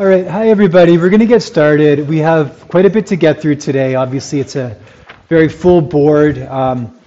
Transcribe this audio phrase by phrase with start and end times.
[0.00, 0.96] All right, hi everybody.
[0.96, 2.08] We're going to get started.
[2.08, 3.96] We have quite a bit to get through today.
[3.96, 4.74] Obviously, it's a
[5.28, 6.38] very full board.
[6.38, 6.98] Um,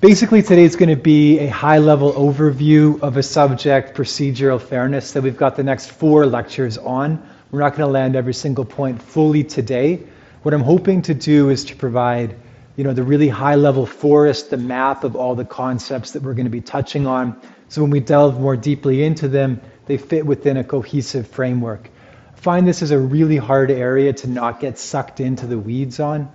[0.00, 5.12] basically, today is going to be a high level overview of a subject, procedural fairness,
[5.12, 7.24] that we've got the next four lectures on.
[7.52, 10.02] We're not going to land every single point fully today.
[10.42, 12.34] What I'm hoping to do is to provide
[12.74, 16.34] you know, the really high level forest, the map of all the concepts that we're
[16.34, 17.40] going to be touching on.
[17.68, 21.90] So when we delve more deeply into them, they fit within a cohesive framework
[22.44, 26.30] find this is a really hard area to not get sucked into the weeds on.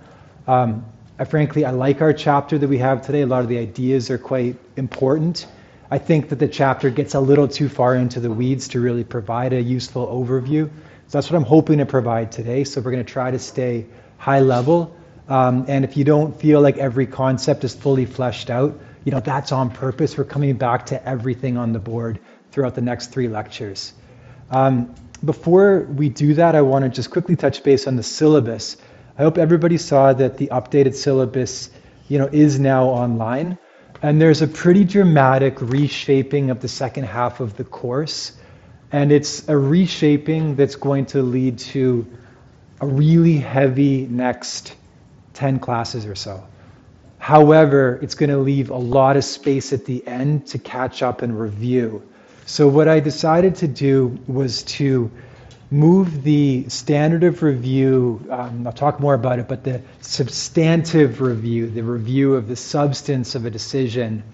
[0.48, 0.84] Um,
[1.16, 3.20] I frankly, I like our chapter that we have today.
[3.20, 5.46] A lot of the ideas are quite important.
[5.88, 9.04] I think that the chapter gets a little too far into the weeds to really
[9.04, 10.68] provide a useful overview.
[11.06, 12.64] So that's what I'm hoping to provide today.
[12.64, 13.86] So we're going to try to stay
[14.18, 14.96] high level.
[15.28, 19.20] Um, and if you don't feel like every concept is fully fleshed out, you know,
[19.20, 20.18] that's on purpose.
[20.18, 22.18] We're coming back to everything on the board
[22.50, 23.92] throughout the next three lectures.
[24.50, 24.92] Um,
[25.24, 28.76] before we do that, I want to just quickly touch base on the syllabus.
[29.18, 31.70] I hope everybody saw that the updated syllabus,
[32.08, 33.58] you know, is now online.
[34.02, 38.32] And there's a pretty dramatic reshaping of the second half of the course.
[38.92, 42.06] And it's a reshaping that's going to lead to
[42.80, 44.74] a really heavy next
[45.34, 46.46] 10 classes or so.
[47.18, 51.20] However, it's going to leave a lot of space at the end to catch up
[51.20, 52.02] and review.
[52.46, 55.10] So what I decided to do was to
[55.70, 61.70] move the standard of review, um, I'll talk more about it, but the substantive review,
[61.70, 64.24] the review of the substance of a decision,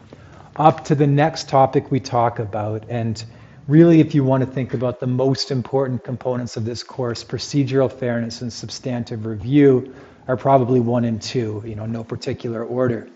[0.57, 2.85] up to the next topic we talk about.
[2.89, 3.23] And
[3.69, 7.93] really, if you want to think about the most important components of this course, procedural
[7.93, 9.95] fairness and substantive review
[10.29, 13.09] are probably one and two, you know, no particular order.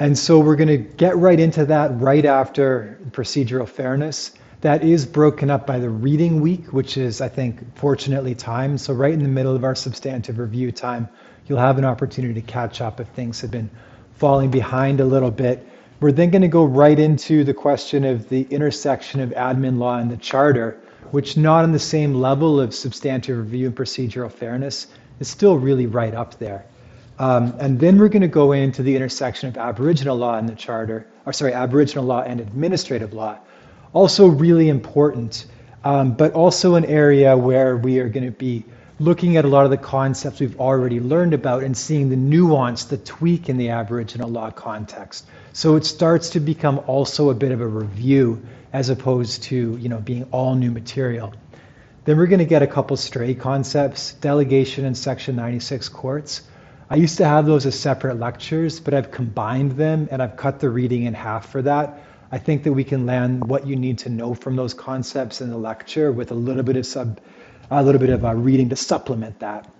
[0.00, 4.32] And so we're going to get right into that right after procedural fairness.
[4.60, 8.80] That is broken up by the reading week, which is, I think, fortunately timed.
[8.80, 11.08] So, right in the middle of our substantive review time,
[11.46, 13.70] you'll have an opportunity to catch up if things have been
[14.14, 15.66] falling behind a little bit.
[16.00, 19.98] We're then going to go right into the question of the intersection of admin law
[19.98, 24.88] and the charter, which, not on the same level of substantive review and procedural fairness,
[25.18, 26.64] is still really right up there.
[27.18, 30.54] Um, and then we're going to go into the intersection of Aboriginal law and the
[30.54, 33.38] Charter, or sorry, Aboriginal law and administrative law.
[33.92, 35.46] Also, really important,
[35.82, 38.64] um, but also an area where we are going to be
[39.00, 42.84] looking at a lot of the concepts we've already learned about and seeing the nuance,
[42.84, 45.26] the tweak in the Aboriginal law context.
[45.52, 48.42] So it starts to become also a bit of a review
[48.72, 51.32] as opposed to you know being all new material.
[52.04, 56.42] Then we're going to get a couple stray concepts, delegation and section 96 courts.
[56.90, 60.58] I used to have those as separate lectures, but I've combined them and I've cut
[60.58, 62.00] the reading in half for that.
[62.32, 65.50] I think that we can land what you need to know from those concepts in
[65.50, 67.20] the lecture with a little bit of sub,
[67.70, 69.70] a little bit of uh, reading to supplement that.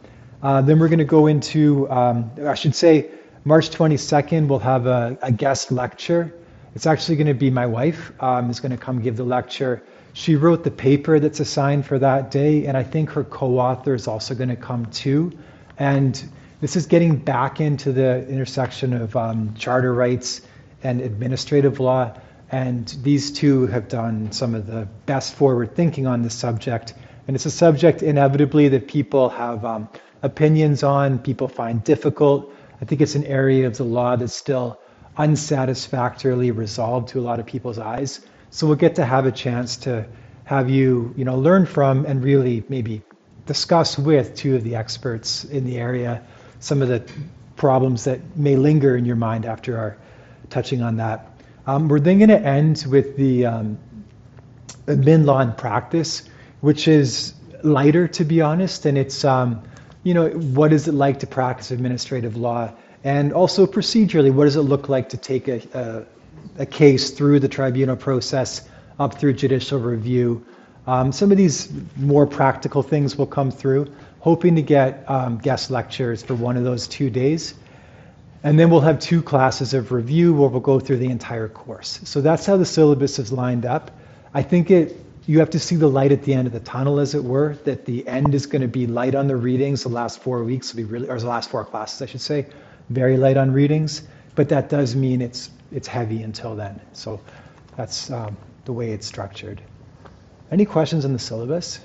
[0.43, 3.11] Uh, then we're going to go into, um, I should say,
[3.45, 6.35] March 22nd, we'll have a, a guest lecture.
[6.75, 9.83] It's actually going to be my wife um, is going to come give the lecture.
[10.13, 14.07] She wrote the paper that's assigned for that day, and I think her co-author is
[14.07, 15.33] also going to come too.
[15.79, 16.23] And
[16.61, 20.41] this is getting back into the intersection of um, charter rights
[20.83, 22.13] and administrative law.
[22.51, 26.95] And these two have done some of the best forward thinking on this subject.
[27.27, 29.89] And it's a subject inevitably that people have um,
[30.23, 32.53] opinions on, people find difficult.
[32.81, 34.81] I think it's an area of the law that's still
[35.17, 38.21] unsatisfactorily resolved to a lot of people's eyes.
[38.51, 40.07] So we'll get to have a chance to
[40.45, 43.03] have you, you know, learn from and really maybe
[43.45, 46.23] discuss with two of the experts in the area
[46.61, 47.03] some of the
[47.57, 49.97] problems that may linger in your mind after our
[50.51, 51.27] touching on that.
[51.67, 53.79] Um, we're then going to end with the um,
[54.87, 56.23] admin law and practice,
[56.61, 59.63] which is lighter, to be honest, and it's um,
[60.03, 62.73] you know what is it like to practice administrative law,
[63.05, 67.41] and also procedurally, what does it look like to take a, a, a case through
[67.41, 70.45] the tribunal process up through judicial review.
[70.87, 75.70] Um, some of these more practical things will come through hoping to get um, guest
[75.70, 77.54] lectures for one of those two days.
[78.42, 82.00] And then we'll have two classes of review where we'll go through the entire course.
[82.04, 83.91] So that's how the syllabus is lined up.
[84.32, 84.97] I think it
[85.28, 87.54] you have to see the light at the end of the tunnel, as it were,
[87.65, 89.82] that the end is going to be light on the readings.
[89.82, 92.47] The last four weeks will be really, or the last four classes, I should say,
[92.88, 94.03] very light on readings.
[94.34, 96.80] But that does mean it's it's heavy until then.
[96.94, 97.20] So
[97.76, 99.60] that's um, the way it's structured.
[100.50, 101.80] Any questions on the syllabus?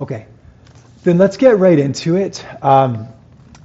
[0.00, 0.26] Okay,
[1.02, 2.46] then let's get right into it.
[2.64, 3.08] Um,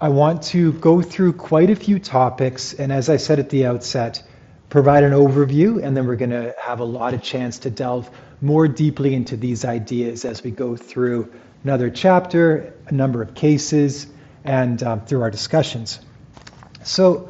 [0.01, 3.67] I want to go through quite a few topics, and as I said at the
[3.67, 4.23] outset,
[4.69, 8.09] provide an overview, and then we're going to have a lot of chance to delve
[8.41, 11.31] more deeply into these ideas as we go through
[11.63, 14.07] another chapter, a number of cases,
[14.43, 15.99] and um, through our discussions.
[16.83, 17.29] So,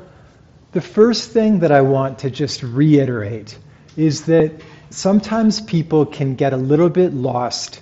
[0.71, 3.57] the first thing that I want to just reiterate
[3.97, 4.53] is that
[4.89, 7.81] sometimes people can get a little bit lost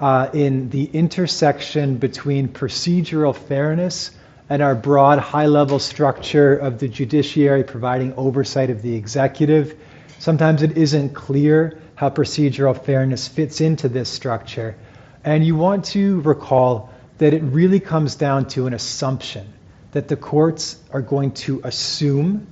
[0.00, 4.10] uh, in the intersection between procedural fairness
[4.48, 9.78] and our broad high level structure of the judiciary providing oversight of the executive.
[10.18, 14.74] Sometimes it isn't clear how procedural fairness fits into this structure.
[15.22, 19.52] And you want to recall that it really comes down to an assumption
[19.92, 22.46] that the courts are going to assume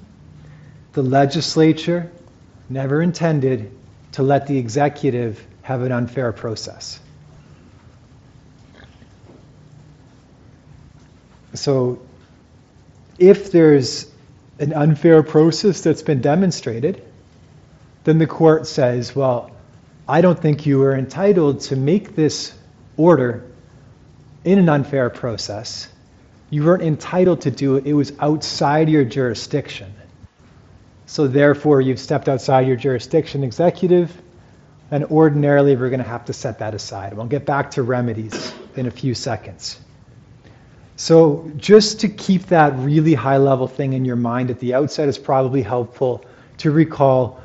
[0.92, 2.10] the legislature
[2.68, 3.72] never intended
[4.12, 7.00] to let the executive have an unfair process.
[11.58, 12.00] So,
[13.18, 14.10] if there's
[14.58, 17.02] an unfair process that's been demonstrated,
[18.04, 19.50] then the court says, well,
[20.08, 22.54] I don't think you are entitled to make this
[22.96, 23.44] order
[24.44, 25.88] in an unfair process
[26.50, 29.92] you weren't entitled to do it, it was outside your jurisdiction.
[31.06, 34.14] So, therefore, you've stepped outside your jurisdiction, executive,
[34.90, 37.14] and ordinarily we're going to have to set that aside.
[37.14, 39.78] We'll get back to remedies in a few seconds.
[40.98, 45.08] So, just to keep that really high level thing in your mind at the outset
[45.08, 46.24] is probably helpful
[46.58, 47.40] to recall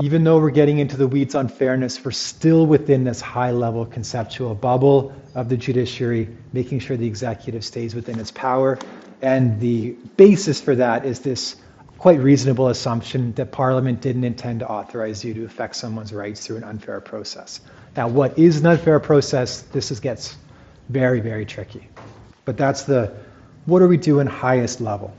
[0.00, 3.86] even though we're getting into the weeds on fairness, we're still within this high level
[3.86, 8.78] conceptual bubble of the judiciary, making sure the executive stays within its power.
[9.22, 11.56] And the basis for that is this
[11.98, 16.56] quite reasonable assumption that Parliament didn't intend to authorize you to affect someone's rights through
[16.56, 17.60] an unfair process.
[17.96, 19.62] Now, what is an unfair process?
[19.62, 20.36] This is, gets
[20.88, 21.88] very, very tricky.
[22.44, 23.12] But that's the
[23.66, 25.14] what are we doing highest level.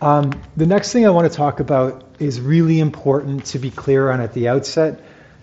[0.00, 4.10] Um, the next thing I want to talk about is really important to be clear
[4.10, 5.00] on at the outset.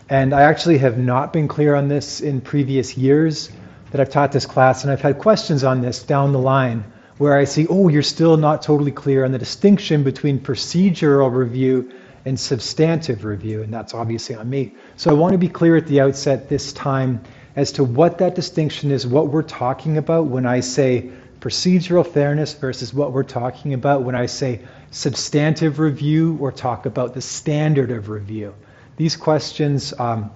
[0.09, 3.51] And I actually have not been clear on this in previous years
[3.91, 6.83] that I've taught this class, and I've had questions on this down the line
[7.17, 11.91] where I see, oh, you're still not totally clear on the distinction between procedural review
[12.25, 14.75] and substantive review, and that's obviously on me.
[14.97, 17.21] So I want to be clear at the outset this time
[17.57, 21.09] as to what that distinction is, what we're talking about when I say
[21.39, 24.61] procedural fairness versus what we're talking about when I say
[24.91, 28.53] substantive review or talk about the standard of review.
[28.97, 30.29] These questions um,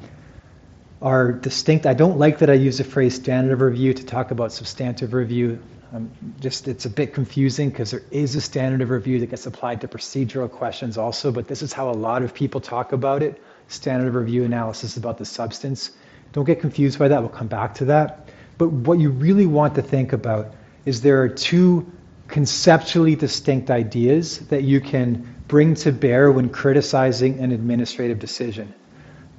[1.00, 1.86] are distinct.
[1.86, 5.14] I don't like that I use the phrase standard of review to talk about substantive
[5.14, 5.62] review.
[5.94, 6.10] Um,
[6.40, 9.82] just it's a bit confusing because there is a standard of review that gets applied
[9.82, 13.40] to procedural questions also, but this is how a lot of people talk about it.
[13.68, 15.92] Standard of review analysis about the substance.
[16.34, 17.20] Don't get confused by that.
[17.20, 18.30] We'll come back to that.
[18.58, 20.54] But what you really want to think about
[20.86, 21.92] is there are two
[22.28, 28.74] conceptually distinct ideas that you can bring to bear when criticizing an administrative decision.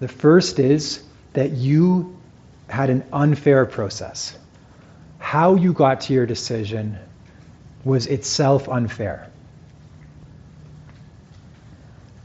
[0.00, 1.02] The first is
[1.32, 2.18] that you
[2.68, 4.36] had an unfair process.
[5.18, 6.98] How you got to your decision
[7.84, 9.30] was itself unfair.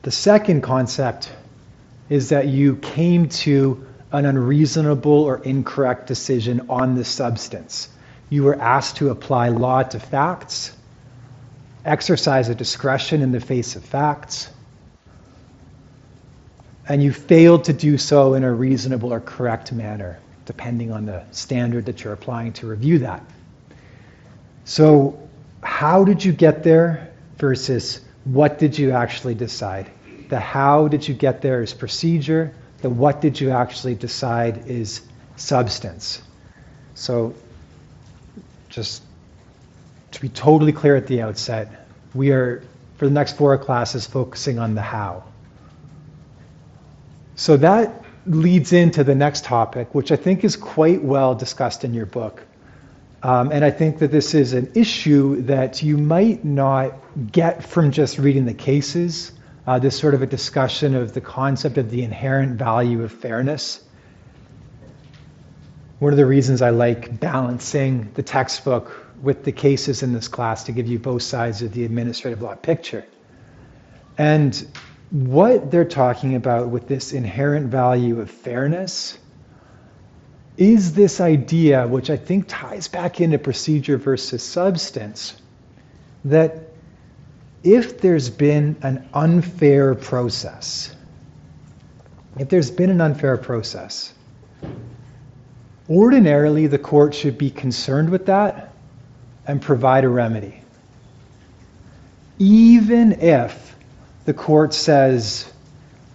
[0.01, 1.31] The second concept
[2.09, 7.89] is that you came to an unreasonable or incorrect decision on the substance.
[8.29, 10.75] You were asked to apply law to facts,
[11.85, 14.49] exercise a discretion in the face of facts,
[16.87, 21.23] and you failed to do so in a reasonable or correct manner, depending on the
[21.31, 23.23] standard that you're applying to review that.
[24.63, 25.19] So,
[25.61, 29.91] how did you get there versus what did you actually decide?
[30.29, 35.01] The how did you get there is procedure, the what did you actually decide is
[35.35, 36.21] substance.
[36.95, 37.33] So,
[38.69, 39.03] just
[40.11, 42.63] to be totally clear at the outset, we are,
[42.97, 45.23] for the next four classes, focusing on the how.
[47.35, 51.93] So that leads into the next topic, which I think is quite well discussed in
[51.93, 52.43] your book.
[53.23, 56.93] Um, and I think that this is an issue that you might not
[57.31, 59.31] get from just reading the cases.
[59.67, 63.83] Uh, this sort of a discussion of the concept of the inherent value of fairness
[65.99, 70.65] one of the reasons I like balancing the textbook with the cases in this class
[70.65, 73.03] to give you both sides of the administrative law picture.
[74.15, 74.77] And
[75.09, 79.17] what they're talking about with this inherent value of fairness
[80.55, 85.39] is this idea, which I think ties back into procedure versus substance,
[86.25, 86.66] that
[87.63, 90.95] if there's been an unfair process,
[92.37, 94.13] if there's been an unfair process,
[95.89, 98.73] Ordinarily, the court should be concerned with that
[99.45, 100.61] and provide a remedy.
[102.39, 103.75] Even if
[104.25, 105.51] the court says,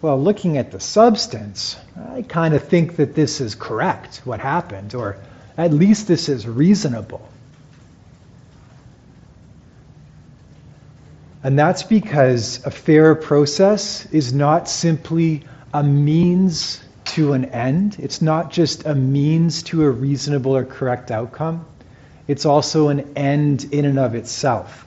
[0.02, 1.78] well, looking at the substance,
[2.10, 5.16] I kind of think that this is correct, what happened, or
[5.56, 7.26] at least this is reasonable.
[11.44, 15.42] And that's because a fair process is not simply
[15.74, 17.96] a means to an end.
[17.98, 21.66] It's not just a means to a reasonable or correct outcome.
[22.28, 24.86] It's also an end in and of itself.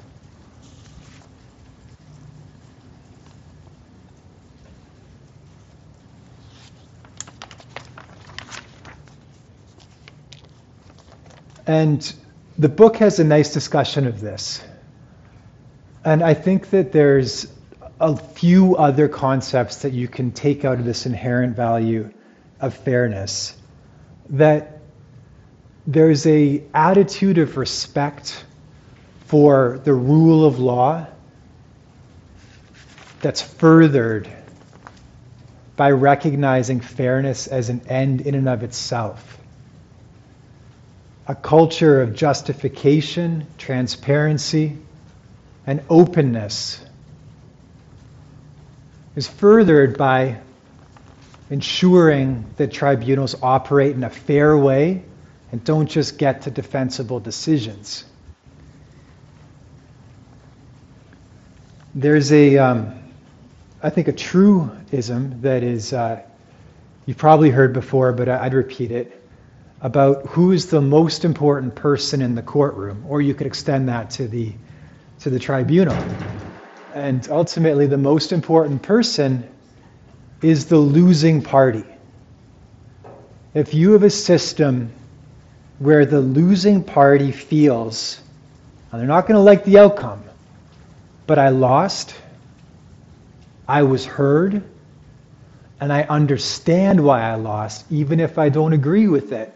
[11.68, 12.14] And
[12.58, 14.64] the book has a nice discussion of this.
[16.06, 17.52] And I think that there's
[18.00, 22.12] a few other concepts that you can take out of this inherent value
[22.62, 23.58] of fairness
[24.30, 24.82] that
[25.88, 28.46] there's a attitude of respect
[29.26, 31.08] for the rule of law
[33.22, 34.30] that's furthered
[35.76, 39.40] by recognizing fairness as an end in and of itself.
[41.28, 44.78] A culture of justification, transparency,
[45.68, 46.84] and openness
[49.16, 50.40] is furthered by
[51.50, 55.04] ensuring that tribunals operate in a fair way
[55.52, 58.04] and don't just get to defensible decisions.
[61.94, 62.94] There's a, um,
[63.82, 66.22] I think, a truism that is, uh,
[67.06, 69.22] you've probably heard before, but I'd repeat it,
[69.82, 74.10] about who is the most important person in the courtroom, or you could extend that
[74.12, 74.54] to the
[75.26, 76.08] to the tribunal.
[76.94, 79.44] And ultimately, the most important person
[80.44, 81.84] is the losing party.
[83.56, 84.92] If you have a system
[85.80, 88.22] where the losing party feels,
[88.94, 90.24] they're not going to like the outcome,
[91.26, 92.14] but I lost,
[93.68, 94.62] I was heard,
[95.82, 99.52] and I understand why I lost, even if I don't agree with it.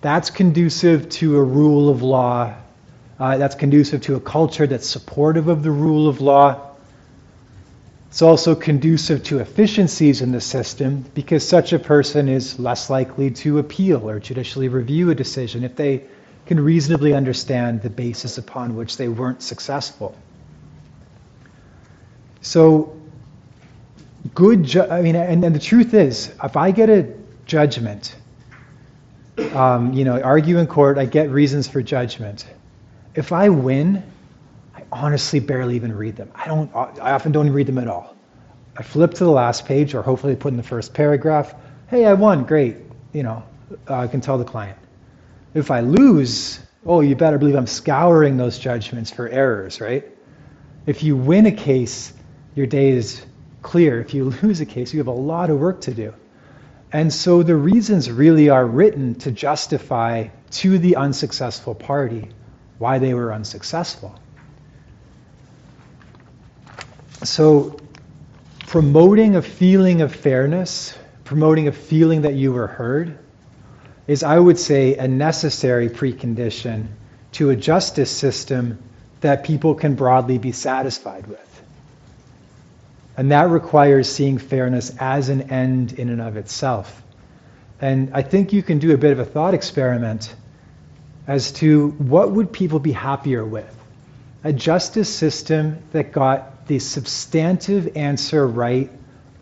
[0.00, 2.54] That's conducive to a rule of law
[3.20, 6.58] uh, that's conducive to a culture that's supportive of the rule of law.
[8.08, 13.30] It's also conducive to efficiencies in the system because such a person is less likely
[13.30, 16.02] to appeal or judicially review a decision if they
[16.46, 20.16] can reasonably understand the basis upon which they weren't successful.
[22.40, 22.96] So,
[24.34, 27.06] good, ju- I mean, and, and the truth is, if I get a
[27.44, 28.16] judgment,
[29.52, 32.46] um, you know, argue in court, I get reasons for judgment
[33.14, 34.02] if I win,
[34.74, 36.30] I honestly barely even read them.
[36.34, 36.74] I don't.
[36.74, 38.16] I often don't read them at all.
[38.76, 41.54] I flip to the last page, or hopefully put in the first paragraph.
[41.88, 42.44] Hey, I won.
[42.44, 42.76] Great.
[43.12, 43.42] You know,
[43.88, 44.78] uh, I can tell the client.
[45.54, 50.06] If I lose, oh, you better believe I'm scouring those judgments for errors, right?
[50.86, 52.12] If you win a case,
[52.54, 53.26] your day is
[53.62, 54.00] clear.
[54.00, 56.14] If you lose a case, you have a lot of work to do.
[56.92, 62.30] And so the reasons really are written to justify to the unsuccessful party
[62.80, 64.18] why they were unsuccessful.
[67.22, 67.78] So,
[68.66, 73.18] promoting a feeling of fairness, promoting a feeling that you were heard,
[74.06, 76.86] is, I would say, a necessary precondition
[77.32, 78.82] to a justice system
[79.20, 81.62] that people can broadly be satisfied with.
[83.18, 87.02] And that requires seeing fairness as an end in and of itself.
[87.78, 90.34] And I think you can do a bit of a thought experiment
[91.30, 93.72] as to what would people be happier with?
[94.42, 98.90] A justice system that got the substantive answer right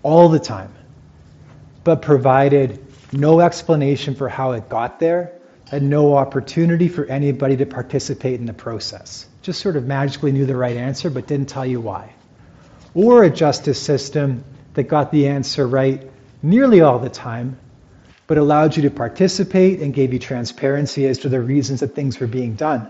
[0.02, 0.70] all the time,
[1.84, 5.32] but provided no explanation for how it got there
[5.72, 9.26] and no opportunity for anybody to participate in the process.
[9.40, 12.12] Just sort of magically knew the right answer but didn't tell you why.
[12.92, 16.06] Or a justice system that got the answer right
[16.42, 17.56] nearly all the time
[18.28, 22.20] but allowed you to participate and gave you transparency as to the reasons that things
[22.20, 22.86] were being done.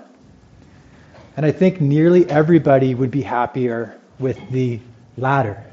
[1.36, 4.80] And I think nearly everybody would be happier with the
[5.16, 5.64] latter.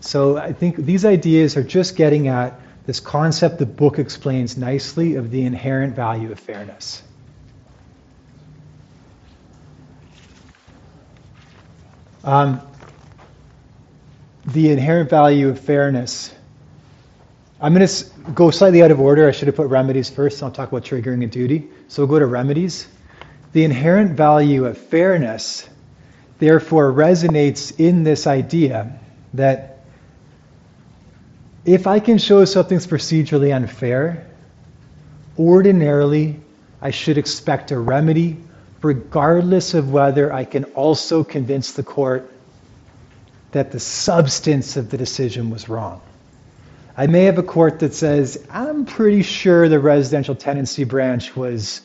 [0.00, 5.16] So I think these ideas are just getting at this concept the book explains nicely
[5.16, 7.02] of the inherent value of fairness.
[12.24, 12.60] Um,
[14.44, 16.34] the inherent value of fairness
[17.60, 19.28] I'm going to go slightly out of order.
[19.28, 20.42] I should have put remedies first.
[20.42, 21.68] I'll talk about triggering a duty.
[21.88, 22.86] So we'll go to remedies.
[23.52, 25.68] The inherent value of fairness,
[26.38, 29.00] therefore, resonates in this idea
[29.34, 29.80] that
[31.64, 34.26] if I can show something's procedurally unfair,
[35.36, 36.40] ordinarily
[36.80, 38.36] I should expect a remedy,
[38.82, 42.30] regardless of whether I can also convince the court
[43.50, 46.00] that the substance of the decision was wrong.
[46.98, 51.80] I may have a court that says, I'm pretty sure the residential tenancy branch was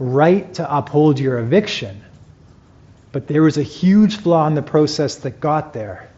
[0.00, 2.02] right to uphold your eviction,
[3.12, 6.10] but there was a huge flaw in the process that got there.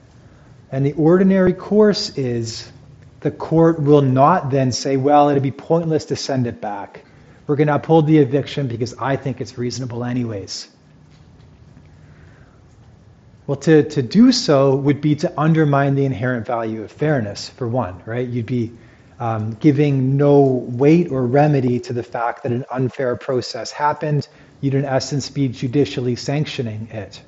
[0.70, 2.72] And the ordinary course is
[3.20, 7.04] the court will not then say, well, it'd be pointless to send it back.
[7.46, 10.68] We're going to uphold the eviction because I think it's reasonable, anyways.
[13.46, 17.66] Well, to, to do so would be to undermine the inherent value of fairness, for
[17.66, 18.28] one, right?
[18.28, 18.72] You'd be
[19.18, 24.28] um, giving no weight or remedy to the fact that an unfair process happened.
[24.60, 27.20] You'd, in essence, be judicially sanctioning it.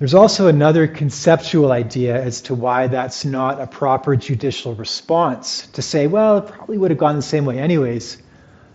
[0.00, 5.82] There's also another conceptual idea as to why that's not a proper judicial response to
[5.82, 8.20] say, well, it probably would have gone the same way, anyways.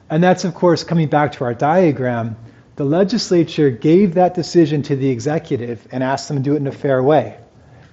[0.10, 2.38] And that's, of course, coming back to our diagram
[2.77, 6.67] the legislature gave that decision to the executive and asked them to do it in
[6.67, 7.36] a fair way.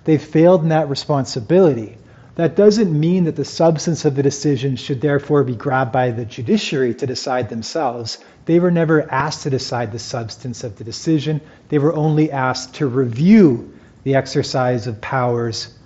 [0.04, 1.96] They failed in that responsibility.
[2.34, 6.26] That doesn't mean that the substance of the decision should therefore be grabbed by the
[6.26, 8.18] judiciary to decide themselves.
[8.44, 11.40] They were never asked to decide the substance of the decision.
[11.70, 13.72] They were only asked to review
[14.02, 15.78] the exercise of powers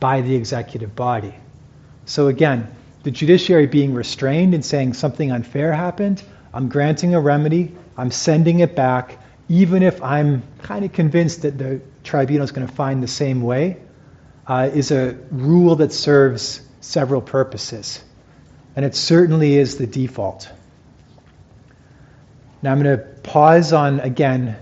[0.00, 1.34] by the executive body.
[2.06, 2.66] So again,
[3.02, 6.22] the judiciary being restrained and saying something unfair happened,
[6.54, 11.58] I'm granting a remedy, I'm sending it back, even if I'm kind of convinced that
[11.58, 13.76] the tribunal is going to find the same way,
[14.46, 18.02] uh, is a rule that serves several purposes.
[18.76, 20.48] And it certainly is the default.
[22.62, 24.56] Now I'm going to pause on, again,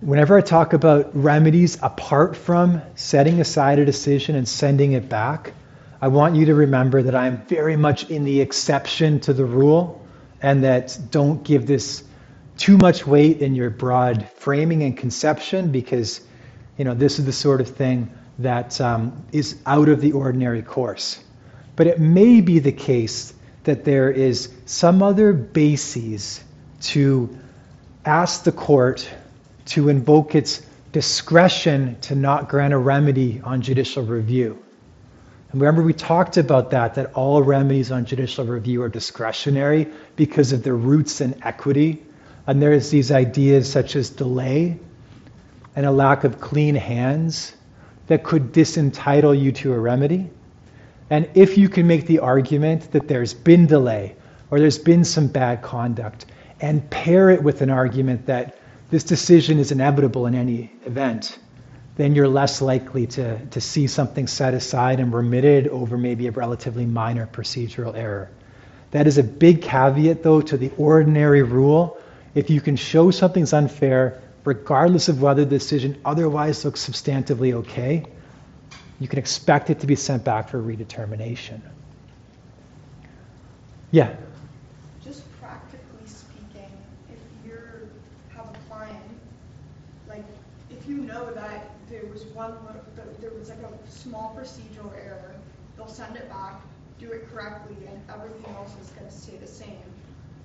[0.00, 5.52] whenever I talk about remedies apart from setting aside a decision and sending it back,
[6.00, 10.02] I want you to remember that I'm very much in the exception to the rule
[10.40, 12.04] and that don't give this
[12.60, 16.20] too much weight in your broad framing and conception because
[16.76, 20.62] you know this is the sort of thing that um, is out of the ordinary
[20.62, 21.24] course.
[21.74, 23.32] But it may be the case
[23.64, 26.44] that there is some other basis
[26.82, 27.34] to
[28.04, 29.08] ask the court
[29.66, 34.62] to invoke its discretion to not grant a remedy on judicial review.
[35.52, 40.52] And remember, we talked about that, that all remedies on judicial review are discretionary because
[40.52, 42.02] of their roots in equity
[42.50, 44.76] and there's these ideas such as delay
[45.76, 47.54] and a lack of clean hands
[48.08, 50.28] that could disentitle you to a remedy.
[51.10, 54.16] And if you can make the argument that there's been delay
[54.50, 56.26] or there's been some bad conduct
[56.60, 58.58] and pair it with an argument that
[58.90, 61.38] this decision is inevitable in any event,
[61.98, 66.32] then you're less likely to, to see something set aside and remitted over maybe a
[66.32, 68.28] relatively minor procedural error.
[68.90, 71.96] That is a big caveat, though, to the ordinary rule
[72.34, 78.04] if you can show something's unfair, regardless of whether the decision otherwise looks substantively okay,
[78.98, 81.60] you can expect it to be sent back for redetermination.
[83.90, 84.14] Yeah.
[85.02, 86.70] Just practically speaking,
[87.10, 87.58] if you
[88.36, 89.02] have a client,
[90.08, 90.24] like
[90.70, 92.54] if you know that there was one,
[93.20, 95.34] there was like a small procedural error,
[95.76, 96.60] they'll send it back,
[97.00, 99.76] do it correctly, and everything else is going to stay the same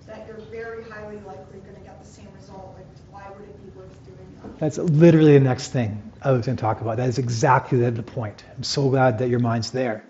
[0.08, 3.64] that you're very highly likely going to get the same result, like why would it
[3.64, 4.60] be worth doing that?
[4.60, 6.98] That's literally the next thing I was going to talk about.
[6.98, 8.44] That is exactly the point.
[8.56, 10.06] I'm so glad that your mind's there.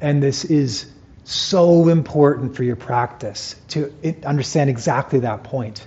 [0.00, 0.90] And this is
[1.24, 3.92] so important for your practice to
[4.24, 5.86] understand exactly that point.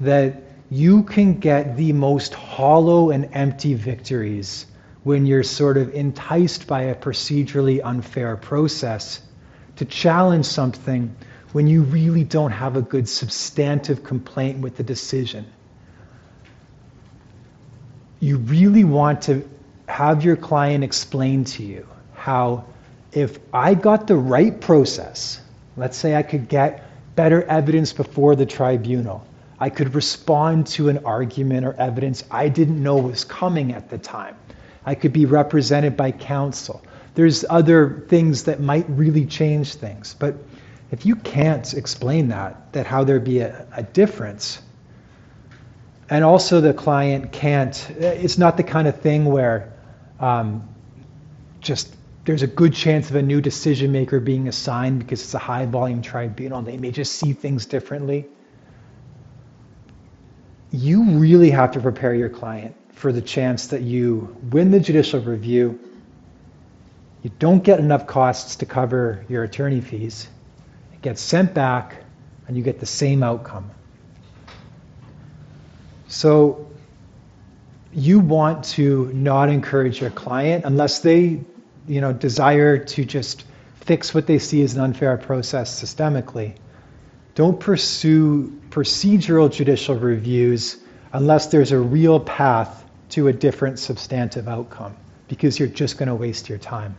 [0.00, 4.66] That you can get the most hollow and empty victories
[5.02, 9.20] when you're sort of enticed by a procedurally unfair process
[9.76, 11.14] to challenge something
[11.52, 15.46] when you really don't have a good substantive complaint with the decision.
[18.20, 19.48] You really want to
[19.86, 22.64] have your client explain to you how,
[23.12, 25.40] if I got the right process,
[25.76, 26.84] let's say I could get
[27.14, 29.26] better evidence before the tribunal,
[29.58, 33.98] I could respond to an argument or evidence I didn't know was coming at the
[33.98, 34.36] time.
[34.84, 36.82] I could be represented by counsel.
[37.14, 40.16] There's other things that might really change things.
[40.18, 40.36] But
[40.92, 44.62] if you can't explain that, that how there be a, a difference,
[46.08, 49.72] and also the client can't, it's not the kind of thing where
[50.20, 50.68] um,
[51.60, 55.38] just there's a good chance of a new decision maker being assigned because it's a
[55.38, 56.62] high volume tribunal.
[56.62, 58.26] They may just see things differently.
[60.70, 65.20] You really have to prepare your client for the chance that you win the judicial
[65.20, 65.80] review,
[67.22, 70.28] you don't get enough costs to cover your attorney fees,
[71.02, 71.96] gets sent back,
[72.46, 73.70] and you get the same outcome.
[76.08, 76.68] So,
[77.92, 81.40] you want to not encourage your client unless they,
[81.86, 83.44] you know, desire to just
[83.80, 86.54] fix what they see as an unfair process systemically.
[87.34, 90.78] Don't pursue procedural judicial reviews
[91.12, 94.96] unless there's a real path to a different substantive outcome,
[95.28, 96.94] because you're just going to waste your time.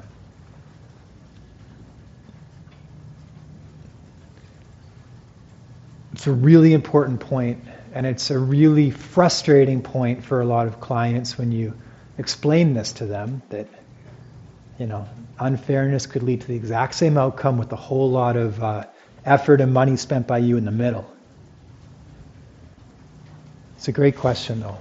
[6.14, 10.80] It's a really important point, and it's a really frustrating point for a lot of
[10.80, 11.74] clients when you
[12.18, 13.68] explain this to them that
[14.78, 15.08] you know
[15.40, 18.86] unfairness could lead to the exact same outcome with a whole lot of uh,
[19.26, 21.10] effort and money spent by you in the middle.
[23.78, 24.78] It's a great question, though.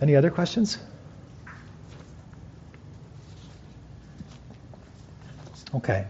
[0.00, 0.78] Any other questions?
[5.74, 6.06] Okay.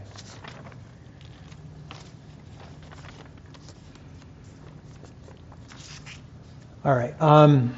[6.84, 7.14] All right.
[7.22, 7.76] Um,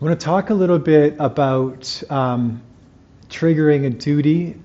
[0.00, 2.60] I want to talk a little bit about um,
[3.28, 4.56] triggering a duty.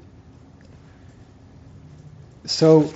[2.45, 2.91] So,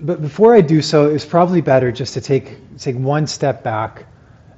[0.00, 4.06] but before I do so, it's probably better just to take take one step back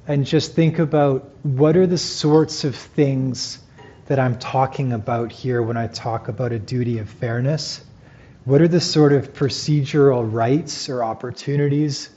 [0.07, 3.59] and just think about what are the sorts of things
[4.05, 7.83] that I'm talking about here when I talk about a duty of fairness.
[8.45, 12.09] What are the sort of procedural rights or opportunities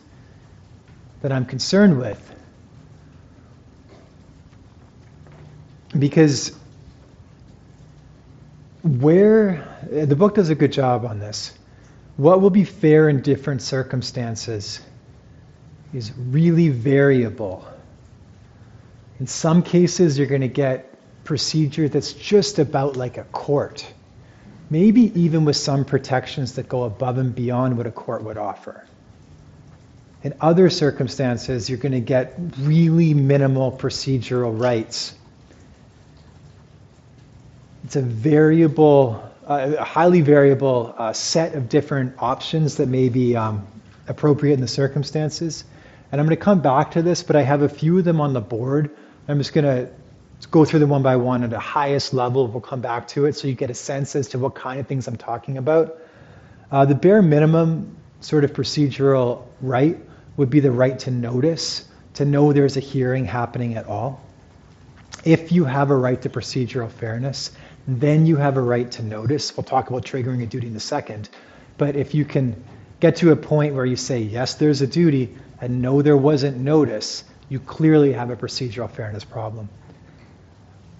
[1.22, 2.34] that I'm concerned with?
[5.96, 6.56] Because
[8.82, 11.56] where, the book does a good job on this.
[12.16, 14.80] What will be fair in different circumstances
[15.94, 17.64] is really variable.
[19.20, 20.92] In some cases, you're going to get
[21.24, 23.86] procedure that's just about like a court
[24.70, 28.86] maybe even with some protections that go above and beyond what a court would offer.
[30.22, 35.14] In other circumstances, you're going to get really minimal procedural rights.
[37.84, 43.36] It's a variable, uh, a highly variable uh, set of different options that may be
[43.36, 43.64] um,
[44.08, 45.64] appropriate in the circumstances.
[46.10, 48.20] And I'm going to come back to this, but I have a few of them
[48.20, 48.90] on the board.
[49.28, 49.88] I'm just going to
[50.50, 52.46] Go through them one by one at the highest level.
[52.46, 54.86] We'll come back to it so you get a sense as to what kind of
[54.86, 55.98] things I'm talking about.
[56.70, 59.98] Uh, the bare minimum sort of procedural right
[60.36, 64.20] would be the right to notice, to know there's a hearing happening at all.
[65.24, 67.52] If you have a right to procedural fairness,
[67.88, 69.56] then you have a right to notice.
[69.56, 71.28] We'll talk about triggering a duty in a second.
[71.78, 72.62] But if you can
[73.00, 76.58] get to a point where you say, yes, there's a duty, and no, there wasn't
[76.58, 79.68] notice, you clearly have a procedural fairness problem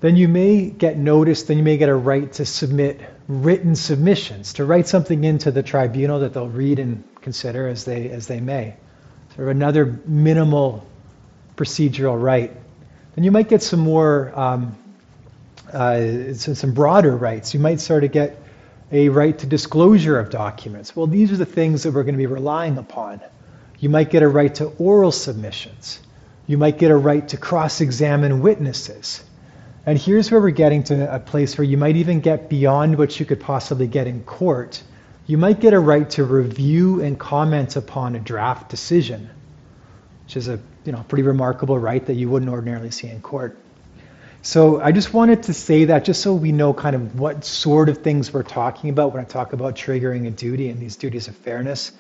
[0.07, 4.53] then you may get noticed, then you may get a right to submit written submissions,
[4.53, 8.39] to write something into the tribunal that they'll read and consider as they, as they
[8.39, 8.77] may.
[9.31, 10.87] Sort of another minimal
[11.57, 12.53] procedural right.
[13.17, 14.79] Then you might get some more, um,
[15.73, 17.53] uh, some broader rights.
[17.53, 18.41] You might sort of get
[18.93, 20.95] a right to disclosure of documents.
[20.95, 23.21] Well, these are the things that we're going to be relying upon.
[23.81, 25.99] You might get a right to oral submissions.
[26.47, 29.25] You might get a right to cross examine witnesses.
[29.87, 33.21] And here's where we're getting to a place where you might even get beyond what
[33.21, 34.83] you could possibly get in court.
[35.29, 39.31] You might get a right to review and comment upon a draft decision,
[40.25, 43.57] which is a you know pretty remarkable right that you wouldn't ordinarily see in court.
[44.43, 47.89] So I just wanted to say that just so we know kind of what sort
[47.89, 51.29] of things we're talking about when I talk about triggering a duty and these duties
[51.29, 51.93] of fairness.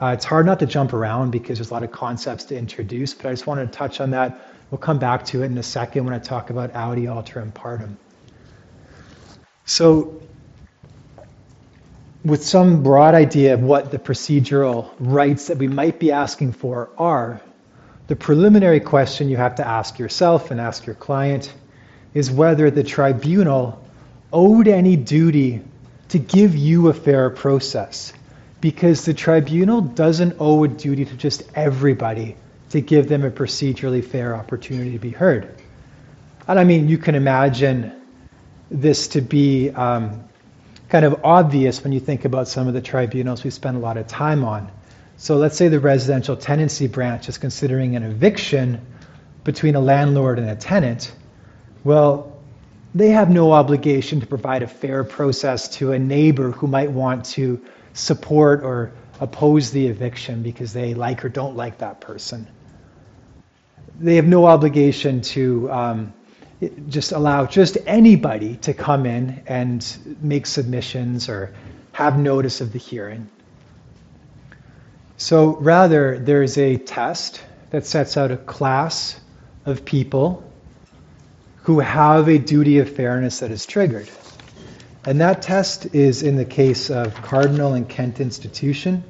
[0.00, 3.12] Uh, it's hard not to jump around because there's a lot of concepts to introduce,
[3.14, 5.62] but I just wanted to touch on that We'll come back to it in a
[5.62, 7.98] second when I talk about audi alteram partem.
[9.64, 10.22] So,
[12.24, 16.90] with some broad idea of what the procedural rights that we might be asking for
[16.98, 17.40] are,
[18.06, 21.52] the preliminary question you have to ask yourself and ask your client
[22.14, 23.82] is whether the tribunal
[24.32, 25.62] owed any duty
[26.08, 28.12] to give you a fair process.
[28.60, 32.36] Because the tribunal doesn't owe a duty to just everybody
[32.70, 35.54] to give them a procedurally fair opportunity to be heard.
[36.46, 37.92] And I mean, you can imagine
[38.70, 40.24] this to be um,
[40.88, 43.96] kind of obvious when you think about some of the tribunals we spend a lot
[43.96, 44.70] of time on.
[45.16, 48.80] So let's say the residential tenancy branch is considering an eviction
[49.42, 51.12] between a landlord and a tenant.
[51.82, 52.36] Well,
[52.94, 57.24] they have no obligation to provide a fair process to a neighbor who might want
[57.26, 57.60] to
[57.94, 62.46] support or oppose the eviction because they like or don't like that person
[64.00, 66.14] they have no obligation to um,
[66.88, 71.54] just allow just anybody to come in and make submissions or
[71.92, 73.28] have notice of the hearing.
[75.18, 79.20] So rather, there's a test that sets out a class
[79.66, 80.42] of people
[81.56, 84.08] who have a duty of fairness that is triggered.
[85.04, 89.04] And that test is in the case of Cardinal and Kent Institution.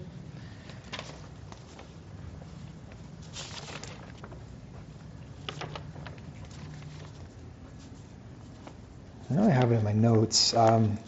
[9.31, 10.55] I know I have it in my notes.
[10.55, 10.99] Um,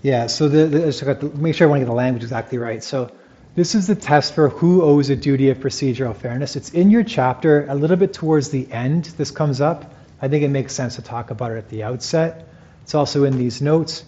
[0.00, 2.84] yeah, so the, the, so make sure I want to get the language exactly right.
[2.84, 3.10] So
[3.56, 6.54] this is the test for who owes a duty of procedural fairness.
[6.54, 9.92] It's in your chapter, a little bit towards the end, this comes up.
[10.22, 12.48] I think it makes sense to talk about it at the outset.
[12.82, 14.04] It's also in these notes,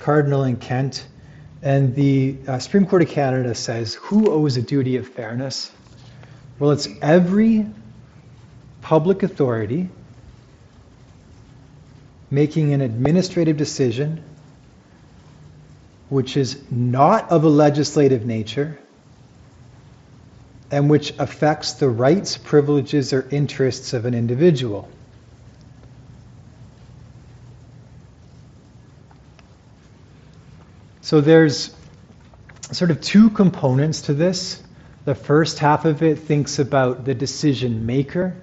[0.00, 1.06] Cardinal and Kent.
[1.62, 5.70] And the uh, Supreme Court of Canada says, who owes a duty of fairness?
[6.58, 7.66] Well, it's every
[8.80, 9.88] public authority
[12.30, 14.22] making an administrative decision
[16.08, 18.78] which is not of a legislative nature
[20.70, 24.88] and which affects the rights, privileges, or interests of an individual.
[31.02, 31.72] So there's
[32.72, 34.60] sort of two components to this.
[35.04, 38.34] The first half of it thinks about the decision maker,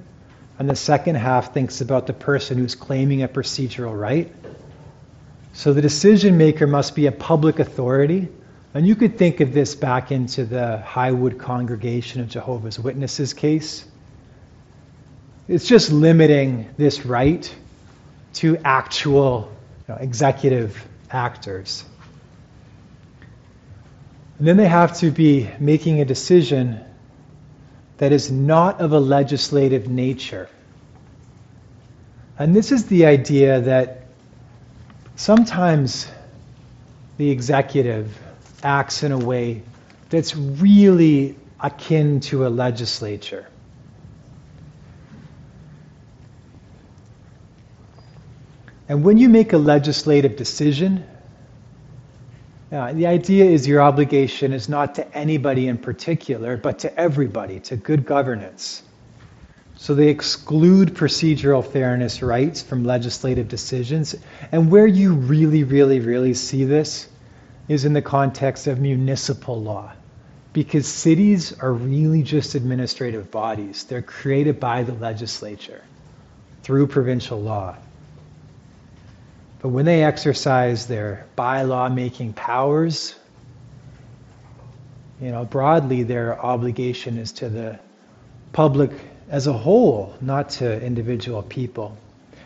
[0.63, 4.34] and the second half thinks about the person who's claiming a procedural right.
[5.52, 8.30] So the decision maker must be a public authority.
[8.73, 13.84] And you could think of this back into the Highwood Congregation of Jehovah's Witnesses case.
[15.49, 17.54] It's just limiting this right
[18.36, 19.52] to actual
[19.89, 21.84] you know, executive actors.
[24.39, 26.80] And then they have to be making a decision
[27.97, 30.49] that is not of a legislative nature.
[32.38, 34.08] And this is the idea that
[35.15, 36.08] sometimes
[37.17, 38.17] the executive
[38.63, 39.62] acts in a way
[40.10, 43.47] that's really akin to a legislature.
[48.89, 51.06] And when you make a legislative decision,
[52.73, 57.59] uh, the idea is your obligation is not to anybody in particular, but to everybody,
[57.59, 58.81] to good governance.
[59.75, 64.15] So they exclude procedural fairness rights from legislative decisions.
[64.51, 67.07] And where you really, really, really see this
[67.67, 69.91] is in the context of municipal law.
[70.51, 75.83] Because cities are really just administrative bodies, they're created by the legislature
[76.63, 77.75] through provincial law.
[79.63, 83.15] But when they exercise their bylaw making powers,
[85.21, 87.80] you know, broadly, their obligation is to the
[88.52, 88.91] public
[89.30, 91.97] as a whole, not to individual people.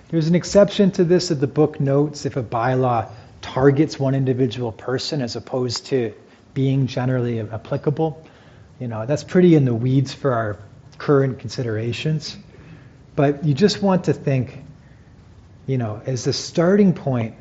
[0.09, 3.09] There's an exception to this that the book notes if a bylaw
[3.41, 6.13] targets one individual person as opposed to
[6.53, 8.23] being generally applicable.
[8.79, 10.59] You know, that's pretty in the weeds for our
[10.99, 12.37] current considerations.
[13.15, 14.65] But you just want to think,
[15.67, 17.35] you know, as the starting point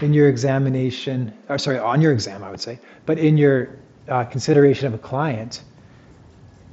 [0.00, 3.76] in your examination, or sorry, on your exam, I would say, but in your
[4.08, 5.60] uh, consideration of a client,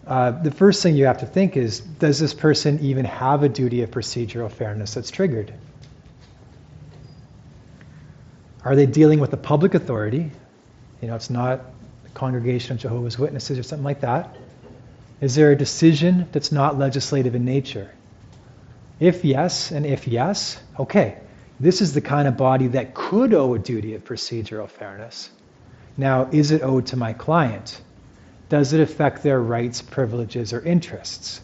[0.08, 3.50] uh, the first thing you have to think is does this person even have a
[3.50, 5.52] duty of procedural fairness that's triggered?
[8.64, 10.32] Are they dealing with a public authority?
[11.02, 11.62] You know, it's not
[12.04, 14.36] the congregation of Jehovah's Witnesses or something like that.
[15.22, 17.92] Is there a decision that's not legislative in nature?
[19.00, 21.18] If yes, and if yes, okay,
[21.60, 25.30] this is the kind of body that could owe a duty of procedural fairness.
[25.98, 27.82] Now, is it owed to my client?
[28.50, 31.42] Does it affect their rights, privileges, or interests?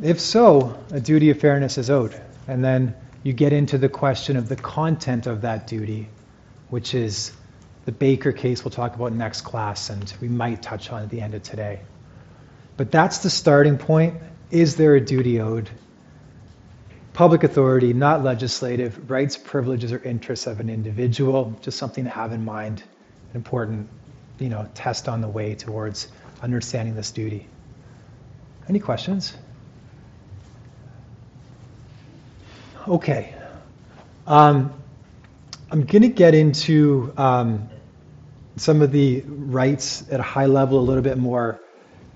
[0.00, 2.20] If so, a duty of fairness is owed.
[2.48, 6.08] And then you get into the question of the content of that duty,
[6.70, 7.32] which is
[7.84, 11.20] the Baker case we'll talk about next class, and we might touch on at the
[11.20, 11.80] end of today.
[12.76, 14.14] But that's the starting point.
[14.50, 15.70] Is there a duty owed?
[17.12, 21.56] public authority, not legislative, rights, privileges, or interests of an individual.
[21.60, 22.82] Just something to have in mind,
[23.30, 23.88] an important,
[24.38, 26.08] you know, test on the way towards
[26.42, 27.46] understanding this duty.
[28.68, 29.36] Any questions?
[32.88, 33.34] Okay.
[34.26, 34.72] Um,
[35.70, 37.68] I'm going to get into um,
[38.56, 41.60] some of the rights at a high level a little bit more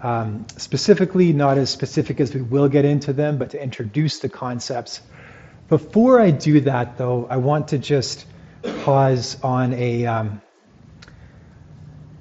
[0.02, 4.28] um, specifically, not as specific as we will get into them, but to introduce the
[4.28, 5.00] concepts.
[5.68, 8.26] Before I do that, though, I want to just
[8.82, 10.40] pause on a um,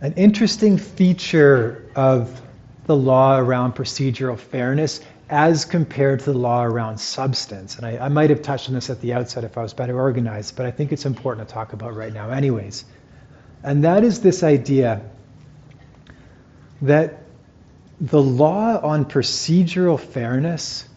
[0.02, 2.42] an interesting feature of
[2.86, 7.78] the law around procedural fairness as compared to the law around substance.
[7.78, 10.00] And I, I might have touched on this at the outset if I was better
[10.00, 12.86] organized, but I think it's important to talk about right now, anyways.
[13.66, 15.02] And that is this idea
[16.84, 17.24] that
[18.00, 20.88] the law on procedural fairness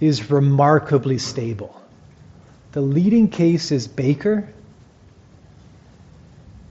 [0.00, 1.78] is remarkably stable.
[2.72, 4.48] The leading case is Baker,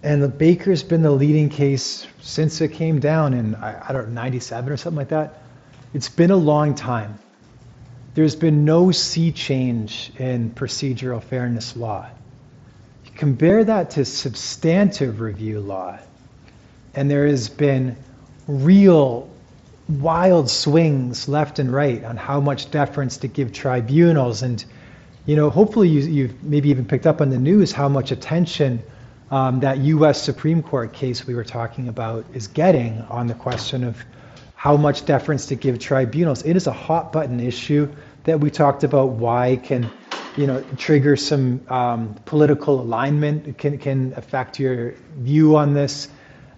[0.02, 4.08] and the Baker's been the leading case since it came down in I, I don't
[4.08, 5.44] know 97 or something like that.
[5.94, 7.20] It's been a long time.
[8.16, 12.08] There's been no sea change in procedural fairness law.
[13.18, 15.98] Compare that to substantive review law,
[16.94, 17.98] and there has been
[18.48, 19.28] real
[19.90, 24.44] wild swings left and right on how much deference to give tribunals.
[24.44, 24.64] And,
[25.26, 28.84] you know, hopefully you, you've maybe even picked up on the news how much attention
[29.32, 30.22] um, that U.S.
[30.22, 33.98] Supreme Court case we were talking about is getting on the question of
[34.54, 36.46] how much deference to give tribunals.
[36.46, 37.92] It is a hot button issue
[38.26, 39.10] that we talked about.
[39.10, 39.90] Why can
[40.38, 43.48] you know trigger some um, political alignment?
[43.48, 46.10] It can can affect your view on this.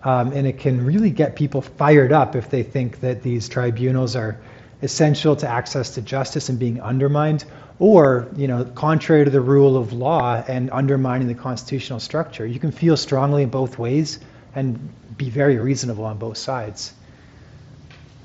[0.01, 4.15] Um, and it can really get people fired up if they think that these tribunals
[4.15, 4.39] are
[4.81, 7.43] essential to access to justice and being undermined,
[7.79, 12.45] or you know, contrary to the rule of law and undermining the constitutional structure.
[12.45, 14.19] You can feel strongly in both ways
[14.55, 16.93] and be very reasonable on both sides.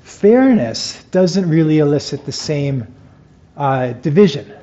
[0.03, 2.87] Fairness doesn't really elicit the same
[3.57, 4.53] uh, division.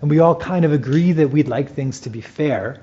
[0.00, 2.80] And we all kind of agree that we'd like things to be fair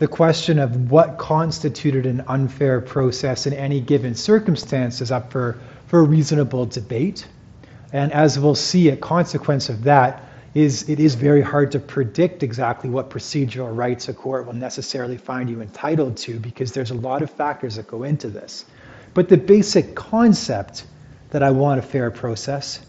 [0.00, 5.58] the question of what constituted an unfair process in any given circumstance is up for,
[5.88, 7.26] for reasonable debate.
[7.92, 12.42] And as we'll see, a consequence of that is it is very hard to predict
[12.42, 16.94] exactly what procedural rights a court will necessarily find you entitled to because there's a
[16.94, 18.64] lot of factors that go into this.
[19.12, 20.86] But the basic concept
[21.28, 22.80] that I want a fair process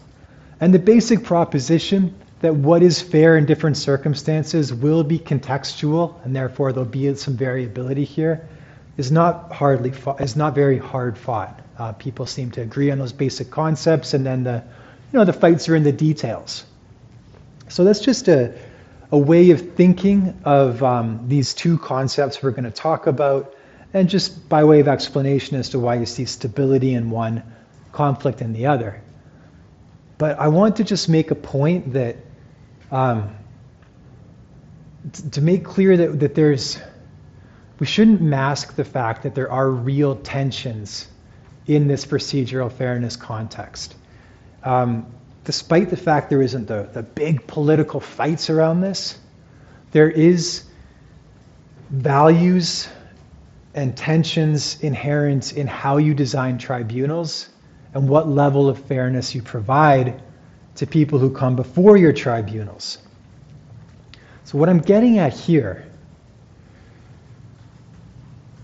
[0.60, 6.34] and the basic proposition that what is fair in different circumstances will be contextual, and
[6.34, 8.46] therefore there'll be some variability here,
[8.96, 11.60] is not hardly fought, is not very hard fought.
[11.78, 14.62] Uh, people seem to agree on those basic concepts, and then the,
[15.12, 16.64] you know, the fights are in the details.
[17.68, 18.52] So that's just a,
[19.12, 23.54] a way of thinking of um, these two concepts we're going to talk about,
[23.94, 27.42] and just by way of explanation as to why you see stability in one,
[27.92, 29.00] conflict in the other.
[30.18, 32.16] But I want to just make a point that
[32.92, 33.34] um,
[35.12, 36.78] t- to make clear that, that there's,
[37.80, 41.08] we shouldn't mask the fact that there are real tensions
[41.66, 43.94] in this procedural fairness context.
[44.62, 45.06] Um,
[45.44, 49.18] despite the fact there isn't the, the big political fights around this,
[49.90, 50.64] there is
[51.90, 52.88] values
[53.74, 57.48] and tensions inherent in how you design tribunals
[57.94, 60.22] and what level of fairness you provide
[60.76, 62.98] to people who come before your tribunals.
[64.44, 65.86] So, what I'm getting at here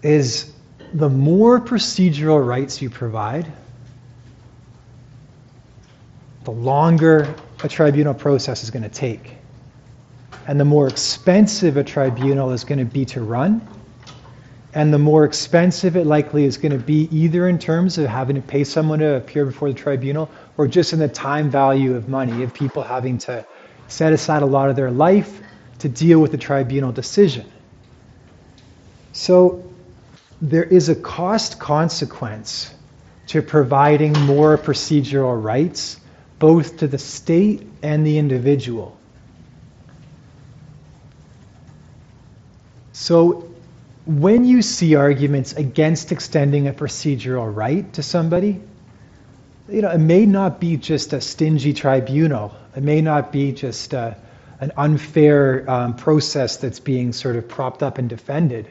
[0.03, 0.53] is
[0.95, 3.51] the more procedural rights you provide,
[6.45, 9.35] the longer a tribunal process is going to take.
[10.47, 13.61] And the more expensive a tribunal is going to be to run,
[14.75, 18.37] and the more expensive it likely is going to be, either in terms of having
[18.37, 22.09] to pay someone to appear before the tribunal or just in the time value of
[22.09, 23.47] money, of people having to
[23.87, 25.41] set aside a lot of their life
[25.79, 27.51] to deal with the tribunal decision.
[29.13, 29.65] So
[30.43, 32.75] there is a cost consequence
[33.29, 36.01] to providing more procedural rights,
[36.39, 38.99] both to the state and the individual.
[42.93, 43.49] So
[44.07, 48.61] when you see arguments against extending a procedural right to somebody,
[49.69, 52.55] you know, it may not be just a stingy tribunal.
[52.75, 54.17] It may not be just a,
[54.61, 58.67] an unfair um, process that's being sort of propped up and defended.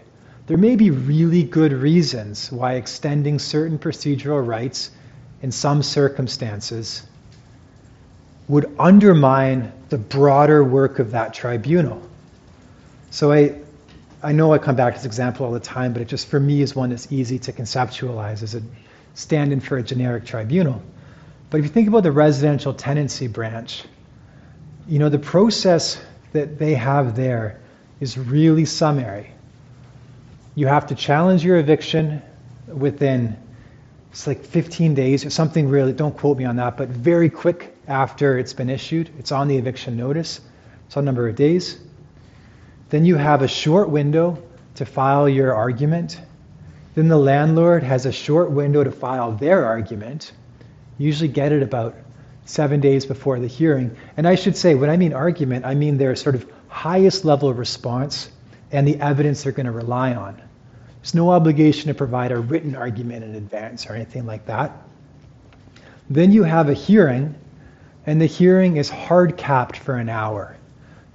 [0.47, 4.91] There may be really good reasons why extending certain procedural rights
[5.41, 7.05] in some circumstances
[8.47, 12.01] would undermine the broader work of that tribunal.
[13.11, 13.59] So I,
[14.23, 16.39] I know I come back to this example all the time, but it just for
[16.39, 18.61] me is one that's easy to conceptualize as a
[19.17, 20.79] stand in for a generic tribunal.
[21.49, 23.83] But if you think about the residential tenancy branch,
[24.87, 25.99] you know, the process
[26.33, 27.59] that they have there
[27.99, 29.31] is really summary.
[30.53, 32.21] You have to challenge your eviction
[32.67, 33.35] within
[34.11, 37.75] it's like 15 days or something really, don't quote me on that, but very quick
[37.87, 39.09] after it's been issued.
[39.17, 40.41] It's on the eviction notice.
[40.85, 41.79] It's a number of days.
[42.89, 44.41] Then you have a short window
[44.75, 46.19] to file your argument.
[46.97, 50.31] Then the landlord has a short window to file their argument.
[50.97, 51.95] Usually get it about
[52.45, 53.95] seven days before the hearing.
[54.17, 57.49] And I should say, when I mean argument, I mean their sort of highest level
[57.49, 58.31] of response
[58.71, 60.41] and the evidence they're going to rely on.
[60.99, 64.71] There's no obligation to provide a written argument in advance or anything like that.
[66.09, 67.35] Then you have a hearing,
[68.07, 70.57] and the hearing is hard capped for an hour.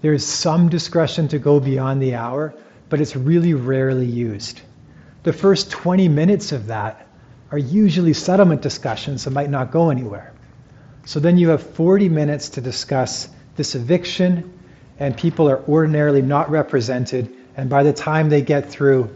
[0.01, 2.55] There's some discretion to go beyond the hour,
[2.89, 4.61] but it's really rarely used.
[5.22, 7.06] The first 20 minutes of that
[7.50, 10.32] are usually settlement discussions that might not go anywhere.
[11.04, 14.52] So then you have 40 minutes to discuss this eviction,
[14.98, 17.32] and people are ordinarily not represented.
[17.56, 19.10] And by the time they get through,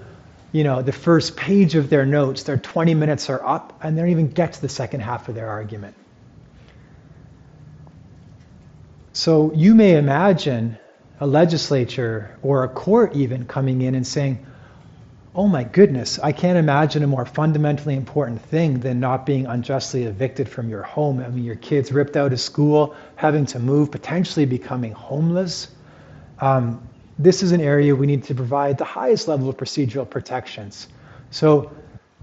[0.53, 4.03] you know, the first page of their notes, their 20 minutes are up, and they
[4.03, 5.95] don't even get to the second half of their argument.
[9.13, 10.77] So you may imagine
[11.21, 14.45] a legislature or a court even coming in and saying,
[15.37, 20.05] oh my goodness, I can't imagine a more fundamentally important thing than not being unjustly
[20.05, 21.21] evicted from your home.
[21.21, 25.69] I mean, your kids ripped out of school, having to move, potentially becoming homeless.
[26.41, 26.83] Um,
[27.19, 30.89] this is an area we need to provide the highest level of procedural protections.
[31.31, 31.71] So,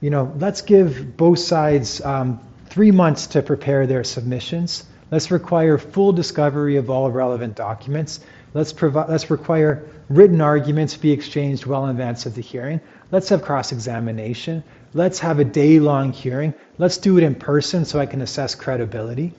[0.02, 4.86] you know, let's give both sides um, three months to prepare their submissions.
[5.12, 8.22] Let's require full discovery of all relevant documents.
[8.56, 12.82] Let's, provi- let's require written arguments be exchanged well in advance of the hearing.
[13.14, 14.64] Let's have cross examination.
[14.96, 16.52] Let's have a day long hearing.
[16.80, 19.36] Let's do it in person so I can assess credibility.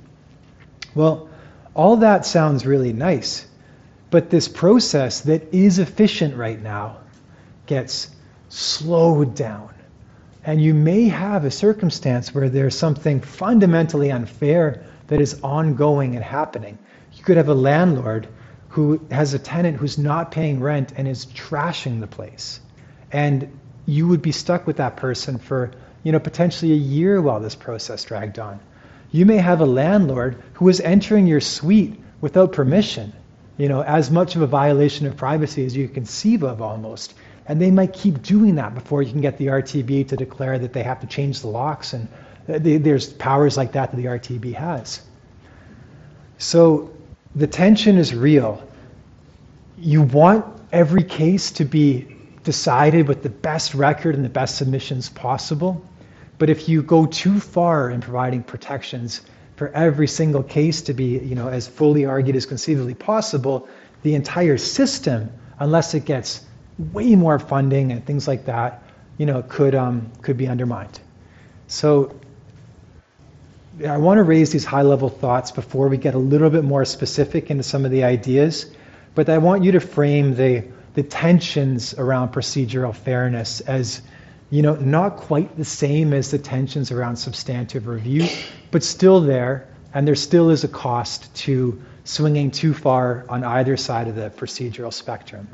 [0.94, 1.28] Well,
[1.74, 3.48] all that sounds really nice,
[4.10, 6.98] but this process that is efficient right now
[7.66, 8.14] gets
[8.48, 9.74] slowed down.
[10.44, 16.24] And you may have a circumstance where there's something fundamentally unfair that is ongoing and
[16.24, 16.78] happening.
[17.14, 18.28] You could have a landlord
[18.68, 22.60] who has a tenant who's not paying rent and is trashing the place.
[23.10, 23.50] And
[23.86, 25.70] you would be stuck with that person for
[26.02, 28.60] you know potentially a year while this process dragged on.
[29.12, 33.12] You may have a landlord who is entering your suite without permission,
[33.58, 37.14] you know, as much of a violation of privacy as you conceive of almost.
[37.46, 40.72] And they might keep doing that before you can get the RTB to declare that
[40.72, 41.92] they have to change the locks.
[41.92, 42.08] And
[42.48, 45.02] uh, there's powers like that that the RTB has.
[46.38, 46.90] So
[47.36, 48.66] the tension is real.
[49.78, 52.13] You want every case to be
[52.44, 55.84] decided with the best record and the best submissions possible.
[56.38, 59.22] But if you go too far in providing protections
[59.56, 63.68] for every single case to be, you know, as fully argued as conceivably possible,
[64.02, 66.44] the entire system, unless it gets
[66.92, 68.82] way more funding and things like that,
[69.16, 71.00] you know, could um, could be undermined.
[71.68, 72.14] So
[73.86, 77.50] I want to raise these high-level thoughts before we get a little bit more specific
[77.50, 78.66] into some of the ideas.
[79.14, 80.64] But I want you to frame the
[80.94, 84.00] the tensions around procedural fairness as
[84.50, 88.26] you know not quite the same as the tensions around substantive review
[88.70, 93.76] but still there and there still is a cost to swinging too far on either
[93.76, 95.48] side of the procedural spectrum.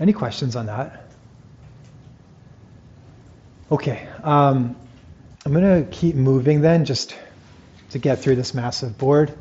[0.00, 1.06] Any questions on that?
[3.70, 4.76] Okay um,
[5.44, 7.16] i'm going to keep moving then just
[7.92, 9.32] to get through this massive board.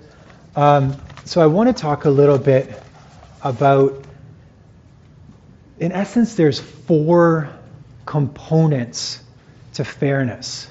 [0.55, 0.95] Um,
[1.25, 2.81] so I want to talk a little bit
[3.41, 4.05] about,
[5.79, 7.49] in essence, there's four
[8.05, 9.23] components
[9.73, 10.67] to fairness.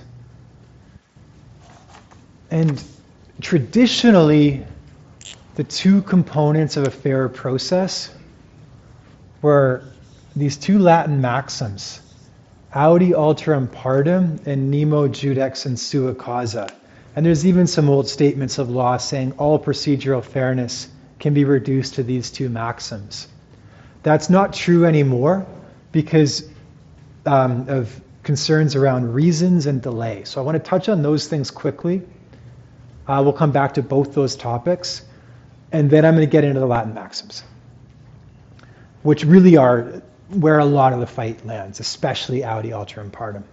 [2.51, 2.83] And
[3.41, 4.67] traditionally,
[5.55, 8.13] the two components of a fair process
[9.41, 9.85] were
[10.37, 12.01] these two Latin maxims,
[12.75, 16.71] audi alteram partem and nemo judex in sua causa.
[17.17, 20.89] And there's even some old statements of law saying all procedural fairness
[21.19, 23.29] can be reduced to these two maxims.
[24.03, 25.47] That's not true anymore
[25.93, 26.49] because
[27.27, 30.25] um, of concerns around reasons and delay.
[30.25, 32.03] So I want to touch on those things quickly.
[33.07, 35.03] Uh, we'll come back to both those topics.
[35.73, 37.43] And then I'm going to get into the Latin maxims,
[39.03, 43.45] which really are where a lot of the fight lands, especially Audi Alteram Partem.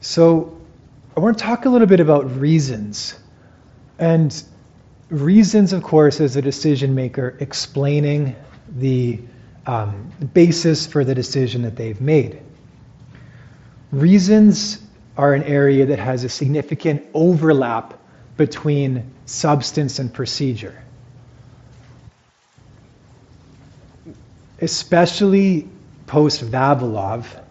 [0.00, 0.56] So
[1.14, 3.18] I want to talk a little bit about reasons.
[3.98, 4.42] And
[5.10, 8.34] reasons, of course, as a decision maker explaining
[8.76, 9.20] the
[9.66, 12.40] um, basis for the decision that they've made.
[13.92, 14.82] Reasons
[15.18, 18.00] are an area that has a significant overlap
[18.38, 20.82] between substance and procedure.
[24.62, 25.68] Especially
[26.06, 27.41] post Vavilov,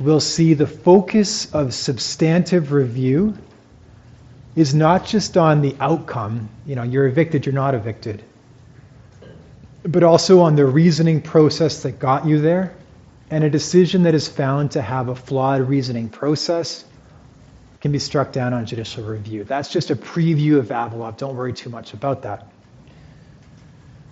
[0.00, 3.36] we'll see the focus of substantive review
[4.56, 8.22] is not just on the outcome, you know, you're evicted, you're not evicted,
[9.84, 12.74] but also on the reasoning process that got you there
[13.30, 16.84] and a decision that is found to have a flawed reasoning process
[17.80, 19.44] can be struck down on judicial review.
[19.44, 21.16] That's just a preview of Vavilov.
[21.16, 22.46] Don't worry too much about that.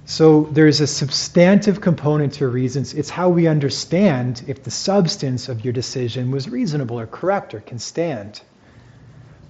[0.09, 2.95] So there's a substantive component to reasons.
[2.95, 7.61] It's how we understand if the substance of your decision was reasonable or correct or
[7.61, 8.41] can stand.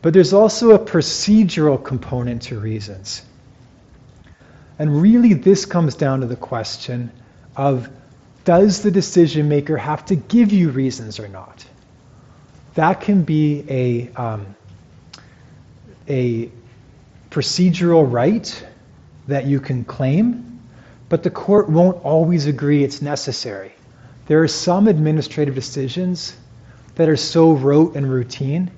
[0.00, 3.22] But there's also a procedural component to reasons.
[4.78, 7.12] And really, this comes down to the question
[7.54, 7.90] of
[8.46, 11.66] does the decision maker have to give you reasons or not?
[12.76, 14.56] That can be a, um,
[16.08, 16.50] a
[17.30, 18.65] procedural right
[19.28, 20.56] that you can claim
[21.08, 23.72] but the court won't always agree it's necessary.
[24.26, 26.36] There are some administrative decisions
[26.96, 28.70] that are so rote and routine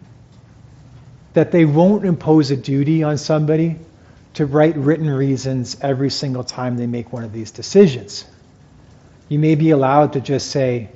[1.32, 3.78] that they won't impose a duty on somebody
[4.34, 8.26] to write written reasons every single time they make one of these decisions.
[9.28, 10.90] You may be allowed to just say,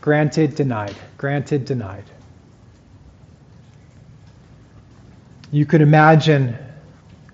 [0.00, 2.04] granted, denied, granted, denied.
[5.50, 6.56] You could imagine,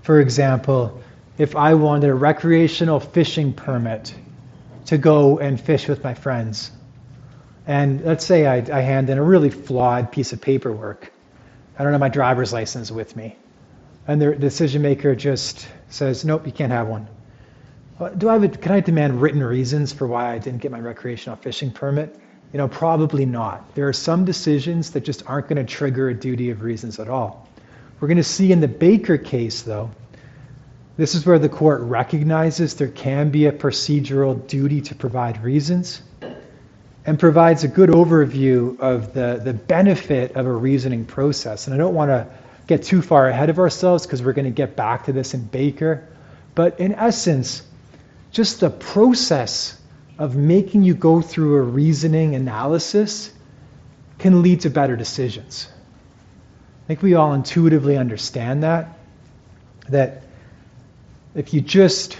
[0.03, 1.02] for example,
[1.43, 4.15] if I wanted a recreational fishing permit
[4.87, 6.71] to go and fish with my friends.
[7.67, 11.13] And let's say I, I hand in a really flawed piece of paperwork.
[11.77, 13.35] I don't have my driver's license with me.
[14.07, 17.09] And the decision maker just says, nope, you can't have one.
[17.99, 20.71] Uh, do I have a, can I demand written reasons for why I didn't get
[20.71, 22.15] my recreational fishing permit?
[22.53, 23.75] You know, probably not.
[23.75, 27.09] There are some decisions that just aren't going to trigger a duty of reasons at
[27.09, 27.49] all.
[27.99, 29.91] We're going to see in the Baker case, though,
[30.97, 36.03] this is where the court recognizes there can be a procedural duty to provide reasons
[37.05, 41.67] and provides a good overview of the, the benefit of a reasoning process.
[41.67, 42.27] And I don't want to
[42.67, 45.45] get too far ahead of ourselves because we're going to get back to this in
[45.45, 46.07] Baker.
[46.55, 47.63] But in essence,
[48.31, 49.81] just the process
[50.19, 53.33] of making you go through a reasoning analysis
[54.19, 55.69] can lead to better decisions.
[56.85, 58.99] I think we all intuitively understand that.
[59.89, 60.23] That
[61.35, 62.19] if you just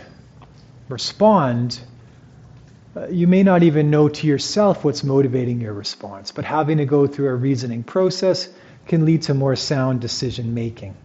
[0.89, 1.81] respond,
[2.97, 6.87] uh, you may not even know to yourself what's motivating your response, but having to
[6.87, 8.49] go through a reasoning process
[8.87, 10.97] can lead to more sound decision making.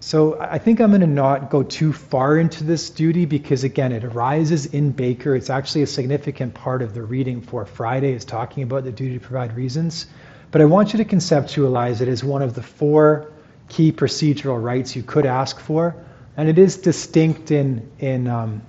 [0.00, 3.92] So I think I'm going to not go too far into this duty because again,
[3.92, 5.36] it arises in Baker.
[5.36, 9.18] It's actually a significant part of the reading for Friday is talking about the duty
[9.18, 10.06] to provide reasons.
[10.50, 13.30] But I want you to conceptualize it as one of the four
[13.68, 15.94] key procedural rights you could ask for
[16.36, 18.62] and it is distinct in, in, um,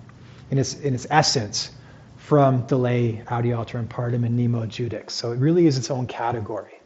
[0.52, 1.72] in, its, in its essence
[2.18, 5.14] from delay, audi alteram partem, and nemo judice.
[5.14, 6.80] So it really is its own category.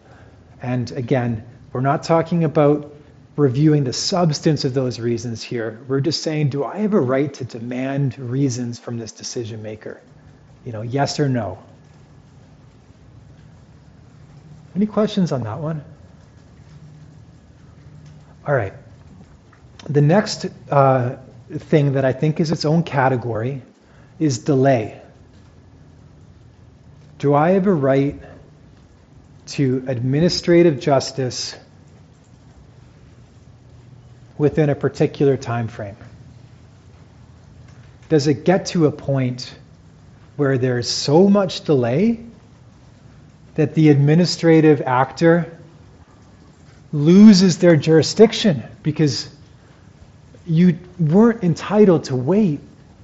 [0.62, 2.94] And again, we're not talking about
[3.36, 5.80] reviewing the substance of those reasons here.
[5.88, 10.02] We're just saying, do I have a right to demand reasons from this decision maker?
[10.66, 11.60] You know, yes or no?
[14.76, 15.84] Any questions on that one?
[18.48, 18.74] All right.
[19.90, 21.16] The next uh,
[21.50, 23.62] thing that I think is its own category
[24.20, 25.02] is delay.
[27.20, 28.20] Do I have a right
[29.48, 31.56] to administrative justice
[34.38, 35.98] within a particular time frame?
[38.10, 39.56] Does it get to a point
[40.36, 42.20] where there's so much delay
[43.56, 45.58] that the administrative actor
[46.94, 49.30] loses their jurisdiction because
[50.48, 52.60] you weren't entitled to wait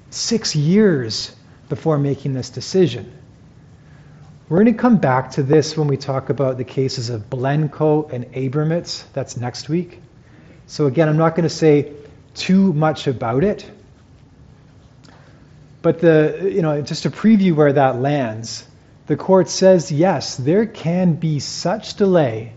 [0.09, 1.35] six years
[1.69, 3.11] before making this decision.
[4.49, 8.11] We're going to come back to this when we talk about the cases of Blencoe
[8.11, 9.05] and Abrametz.
[9.13, 9.99] That's next week.
[10.67, 11.93] So, again, I'm not going to say
[12.35, 13.69] too much about it.
[15.81, 18.65] But the, you know, just to preview where that lands,
[19.07, 22.53] the court says yes, there can be such delay,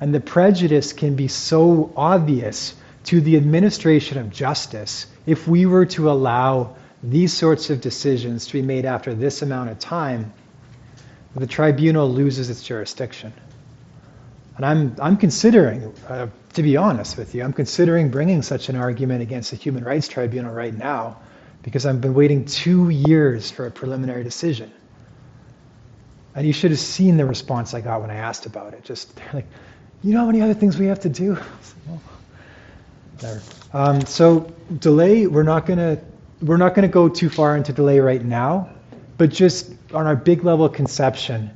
[0.00, 2.74] and the prejudice can be so obvious
[3.04, 8.54] to the administration of justice if we were to allow these sorts of decisions to
[8.54, 10.32] be made after this amount of time,
[11.36, 13.32] the tribunal loses its jurisdiction.
[14.56, 18.76] And I'm, I'm considering, uh, to be honest with you, I'm considering bringing such an
[18.76, 21.16] argument against the Human Rights Tribunal right now
[21.62, 24.72] because I've been waiting two years for a preliminary decision.
[26.36, 28.84] And you should have seen the response I got when I asked about it.
[28.84, 29.46] Just they're like,
[30.02, 31.36] you know how many other things we have to do?
[33.18, 33.40] There.
[33.72, 36.00] Um, so delay, we're not gonna
[36.42, 38.70] we're not gonna go too far into delay right now,
[39.18, 41.50] but just on our big level conception,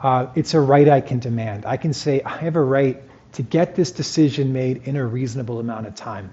[0.00, 1.66] uh, it's a right I can demand.
[1.66, 5.60] I can say I have a right to get this decision made in a reasonable
[5.60, 6.30] amount of time.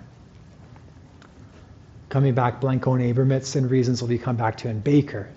[2.08, 5.30] Coming back, Blencoe and Abrametz, and reasons will be come back to in Baker.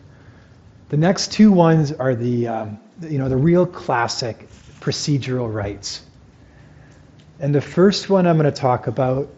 [0.90, 4.48] The next two ones are the, um, you know, the real classic
[4.80, 6.05] procedural rights.
[7.38, 9.28] And the first one I'm going to talk about,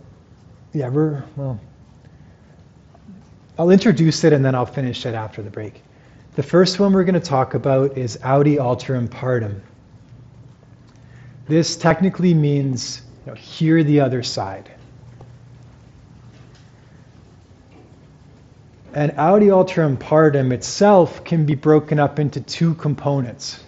[0.73, 1.59] yeah, we're, well,
[3.59, 5.83] I'll introduce it and then I'll finish it after the break.
[6.37, 9.61] The first one we're going to talk about is audi alteram partem.
[11.49, 14.71] This technically means you know, hear the other side.
[18.95, 23.65] And audi alteram partem itself can be broken up into two components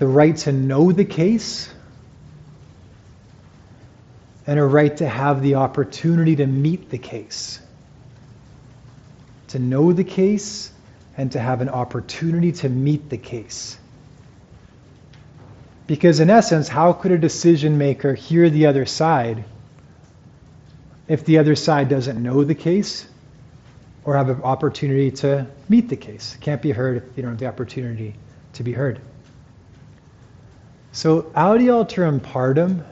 [0.00, 1.68] the right to know the case
[4.50, 7.60] and a right to have the opportunity to meet the case.
[9.50, 10.72] To know the case
[11.16, 13.78] and to have an opportunity to meet the case.
[15.86, 19.44] Because, in essence, how could a decision maker hear the other side
[21.06, 23.06] if the other side doesn't know the case
[24.02, 26.34] or have an opportunity to meet the case.
[26.34, 28.16] It can't be heard if you don't have the opportunity
[28.54, 29.00] to be heard.
[30.90, 32.84] So audi alteram partem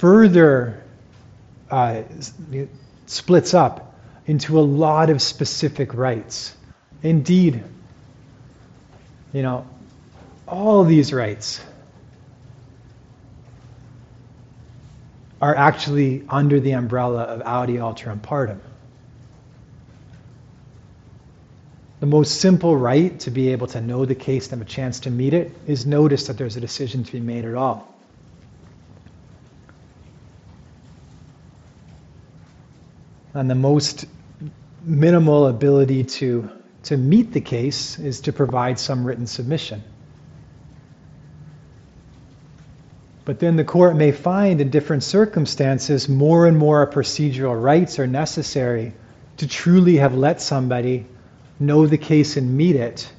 [0.00, 0.82] further
[1.70, 2.02] uh,
[3.04, 3.94] splits up
[4.24, 6.56] into a lot of specific rights.
[7.02, 7.62] Indeed,
[9.34, 9.66] you know,
[10.48, 11.60] all these rights
[15.42, 18.60] are actually under the umbrella of audi alteram partem.
[22.00, 25.00] The most simple right to be able to know the case and have a chance
[25.00, 27.99] to meet it is notice that there's a decision to be made at all.
[33.34, 34.06] And the most
[34.84, 36.50] minimal ability to,
[36.84, 39.82] to meet the case is to provide some written submission.
[43.24, 48.06] But then the court may find in different circumstances more and more procedural rights are
[48.06, 48.92] necessary
[49.36, 51.06] to truly have let somebody
[51.60, 53.12] know the case and meet it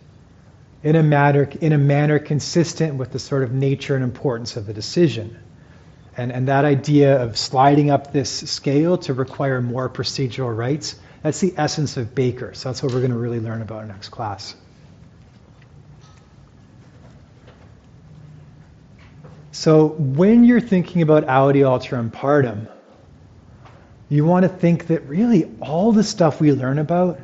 [0.84, 4.66] in a manner, in a manner consistent with the sort of nature and importance of
[4.66, 5.38] the decision.
[6.18, 11.39] And, and that idea of sliding up this scale to require more procedural rights, that's
[11.39, 12.53] the essence of Baker.
[12.53, 14.55] So that's what we're going to really learn about in next class.
[19.51, 22.68] So when you're thinking about audi alteram partem,
[24.09, 27.20] you want to think that really all the stuff we learn about,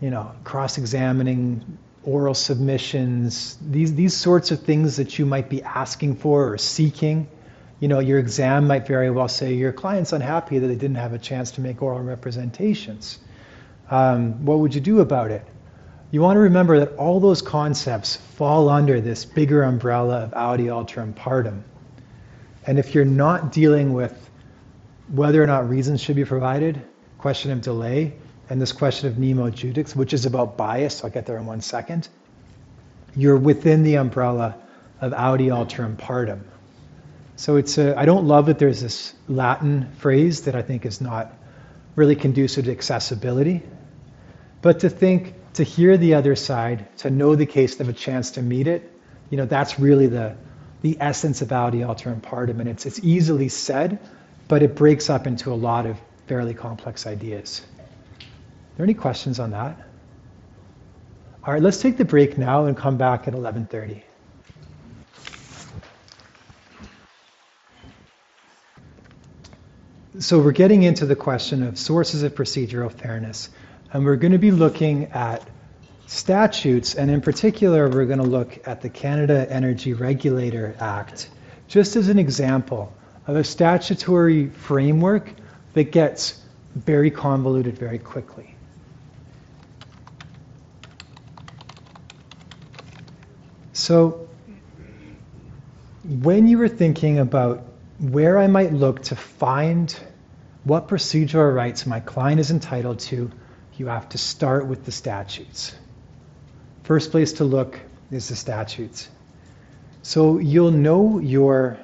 [0.00, 6.16] you know, cross-examining, oral submissions, these, these sorts of things that you might be asking
[6.16, 7.28] for or seeking,
[7.80, 11.14] you know, your exam might very well say your client's unhappy that they didn't have
[11.14, 13.18] a chance to make oral representations.
[13.90, 15.44] Um, what would you do about it?
[16.10, 20.66] You want to remember that all those concepts fall under this bigger umbrella of audi
[20.66, 21.64] alteram partem.
[22.66, 24.30] And if you're not dealing with
[25.08, 26.82] whether or not reasons should be provided,
[27.18, 28.12] question of delay,
[28.50, 31.62] and this question of nemo judex, which is about bias, I'll get there in one
[31.62, 32.08] second,
[33.16, 34.56] you're within the umbrella
[35.00, 36.44] of audi alteram partem.
[37.40, 41.00] So it's a, I don't love that there's this Latin phrase that I think is
[41.00, 41.32] not
[41.96, 43.62] really conducive to accessibility,
[44.60, 47.96] but to think to hear the other side, to know the case, to have a
[47.96, 48.92] chance to meet it,
[49.30, 50.36] you know, that's really the,
[50.82, 52.60] the essence of audi alteram partem.
[52.60, 53.98] And it's, it's easily said,
[54.46, 57.62] but it breaks up into a lot of fairly complex ideas.
[58.20, 58.26] Are
[58.76, 59.80] there any questions on that?
[61.42, 64.02] All right, let's take the break now and come back at 11:30.
[70.18, 73.48] So we're getting into the question of sources of procedural fairness.
[73.92, 75.48] And we're going to be looking at
[76.08, 81.30] statutes, and in particular, we're going to look at the Canada Energy Regulator Act,
[81.68, 82.92] just as an example
[83.28, 85.32] of a statutory framework
[85.74, 86.42] that gets
[86.74, 88.56] very convoluted very quickly.
[93.72, 94.28] So,
[96.04, 97.69] when you were thinking about
[98.00, 99.94] where I might look to find
[100.64, 103.30] what procedural rights my client is entitled to
[103.80, 105.74] you have to start with the statutes.
[106.82, 107.80] First place to look
[108.10, 109.08] is the statutes.
[110.02, 111.78] So you'll know your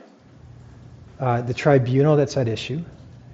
[1.19, 2.85] uh, the tribunal that's at issue.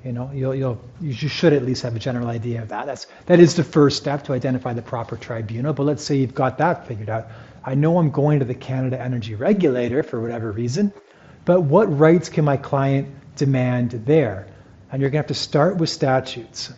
[0.04, 2.86] You know, you'll, you'll you should at least have a general idea of that.
[2.86, 5.72] That's that is the first step to identify the proper tribunal.
[5.72, 7.26] But let's say you've got that figured out.
[7.64, 10.92] I know I'm going to the Canada Energy Regulator for whatever reason,
[11.44, 14.46] but what rights can my client demand there?
[14.90, 16.72] And you're going to have to start with statutes.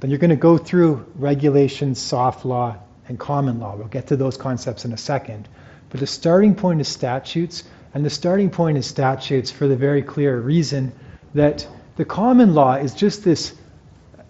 [0.00, 2.76] Then you're going to go through regulations, soft law,
[3.08, 3.76] and common law.
[3.76, 5.48] We'll get to those concepts in a second.
[5.90, 10.02] But the starting point is statutes, and the starting point is statutes for the very
[10.02, 10.92] clear reason
[11.34, 13.54] that the common law is just this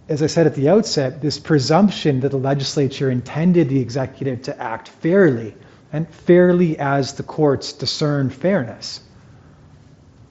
[0.08, 4.60] as I said at the outset, this presumption that the legislature intended the executive to
[4.60, 5.54] act fairly,
[5.92, 9.00] and fairly as the courts discern fairness.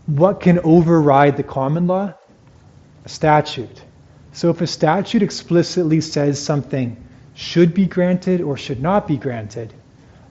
[0.05, 2.13] What can override the common law?
[3.05, 3.81] A statute.
[4.33, 6.97] So if a statute explicitly says something
[7.33, 9.73] should be granted or should not be granted,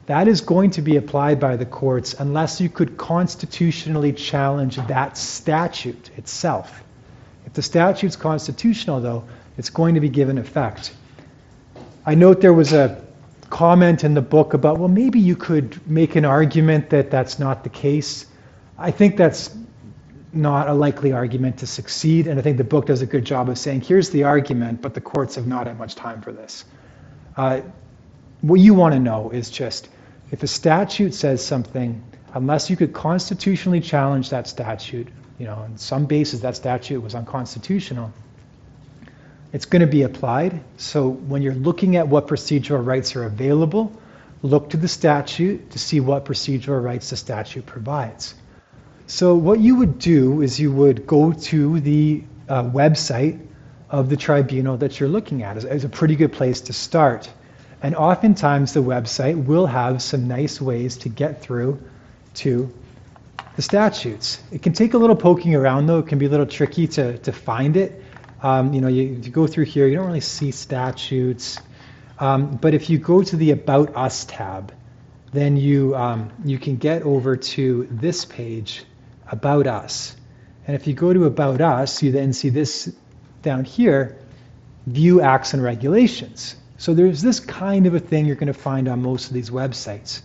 [0.07, 5.17] that is going to be applied by the courts unless you could constitutionally challenge that
[5.17, 6.83] statute itself.
[7.47, 9.25] If the statute's constitutional, though,
[9.57, 10.93] it's going to be given effect.
[12.05, 13.05] I note there was a
[13.51, 17.63] comment in the book about, well, maybe you could make an argument that that's not
[17.63, 18.27] the case.
[18.81, 19.55] I think that's
[20.33, 23.51] not a likely argument to succeed, and I think the book does a good job
[23.51, 26.65] of saying, here's the argument, but the courts have not had much time for this.
[27.37, 27.61] Uh,
[28.41, 29.91] what you want to know is just
[30.31, 32.03] if a statute says something,
[32.33, 35.09] unless you could constitutionally challenge that statute,
[35.39, 38.11] you know, on some basis that statute was unconstitutional,
[39.53, 40.59] it's going to be applied.
[40.79, 43.93] So when you're looking at what procedural rights are available,
[44.43, 48.35] look to the statute to see what procedural rights the statute provides.
[49.11, 53.45] So what you would do is you would go to the uh, website
[53.91, 55.57] of the tribunal that you're looking at.
[55.57, 57.29] It's a pretty good place to start.
[57.83, 61.83] And oftentimes the website will have some nice ways to get through
[62.35, 62.73] to
[63.57, 64.41] the statutes.
[64.53, 65.99] It can take a little poking around though.
[65.99, 68.01] It can be a little tricky to, to find it.
[68.45, 71.59] Um, you know, you, you, go through here, you don't really see statutes.
[72.21, 74.73] Um, but if you go to the About Us tab,
[75.33, 78.85] then you, um, you can get over to this page,
[79.31, 80.17] About Us.
[80.67, 82.95] And if you go to About Us, you then see this
[83.43, 84.19] down here,
[84.87, 86.57] View Acts and Regulations.
[86.77, 89.51] So there's this kind of a thing you're going to find on most of these
[89.51, 90.23] websites.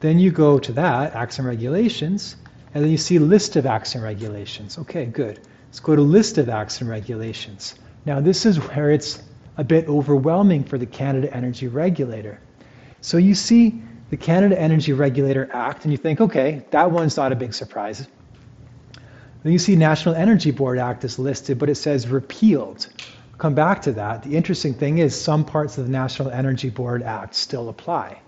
[0.00, 2.36] Then you go to that, Acts and Regulations,
[2.74, 4.78] and then you see list of acts and regulations.
[4.78, 5.40] Okay, good.
[5.66, 7.74] Let's go to list of acts and regulations.
[8.04, 9.22] Now this is where it's
[9.56, 12.40] a bit overwhelming for the Canada Energy Regulator.
[13.00, 17.32] So you see the Canada Energy Regulator Act and you think, okay, that one's not
[17.32, 18.06] a big surprise.
[19.42, 22.88] Then you see National Energy Board Act is listed, but it says repealed
[23.38, 24.24] come back to that.
[24.24, 28.20] The interesting thing is some parts of the National Energy Board Act still apply.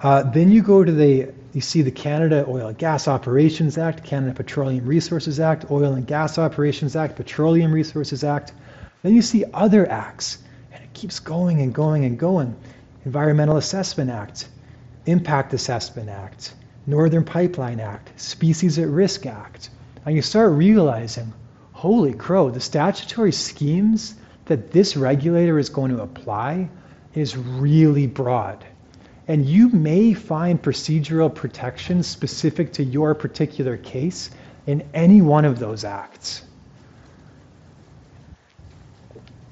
[0.00, 4.04] Uh, then you go to the, you see the Canada Oil and Gas Operations Act,
[4.04, 8.52] Canada Petroleum Resources Act, Oil and Gas Operations Act, Petroleum Resources Act.
[9.02, 10.38] Then you see other acts,
[10.72, 12.54] and it keeps going and going and going.
[13.04, 14.46] Environmental Assessment Act,
[15.06, 16.54] Impact Assessment Act,
[16.86, 19.70] Northern Pipeline Act, Species at Risk Act.
[20.04, 21.32] And you start realizing,
[21.72, 24.14] holy crow, the statutory schemes
[24.46, 26.68] that this regulator is going to apply
[27.14, 28.64] is really broad.
[29.28, 34.30] And you may find procedural protections specific to your particular case
[34.66, 36.44] in any one of those acts.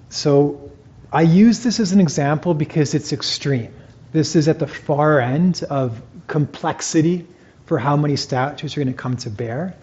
[0.09, 0.71] So
[1.13, 3.73] I use this as an example because it's extreme.
[4.13, 7.27] This is at the far end of complexity
[7.67, 9.75] for how many statutes are going to come to bear.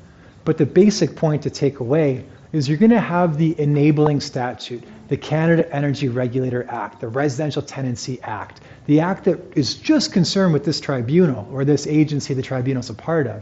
[0.44, 4.84] But the basic point to take away is you're going to have the enabling statute,
[5.08, 10.54] the Canada Energy Regulator Act, the Residential Tenancy Act, the act that is just concerned
[10.54, 13.42] with this tribunal or this agency the tribunal is a part of.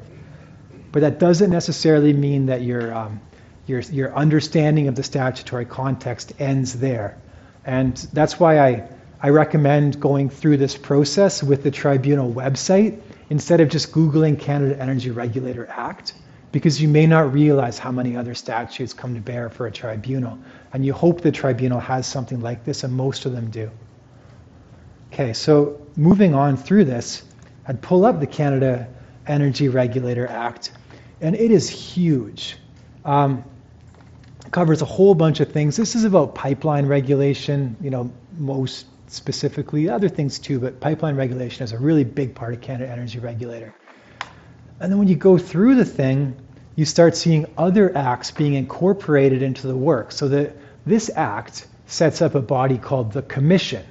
[0.92, 3.20] But that doesn't necessarily mean that your, um,
[3.68, 7.18] your, your understanding of the statutory context ends there.
[7.66, 8.88] And that's why I,
[9.26, 13.02] I recommend going through this process with the tribunal website
[13.32, 16.14] instead of just Googling Canada Energy Regulator Act
[16.52, 20.38] because you may not realize how many other statutes come to bear for a tribunal.
[20.74, 23.72] And you hope the tribunal has something like this, and most of them do.
[25.12, 27.24] Okay, so moving on through this,
[27.68, 28.88] I'd pull up the Canada
[29.26, 30.72] Energy Regulator Act,
[31.20, 32.58] and it is huge.
[33.04, 33.44] Um,
[34.52, 35.76] covers a whole bunch of things.
[35.78, 41.64] This is about pipeline regulation, you know, most specifically, other things too, but pipeline regulation
[41.64, 43.74] is a really big part of Canada Energy Regulator.
[44.80, 46.36] And then when you go through the thing,
[46.76, 50.12] you start seeing other acts being incorporated into the work.
[50.12, 53.86] So that this act sets up a body called the Commission.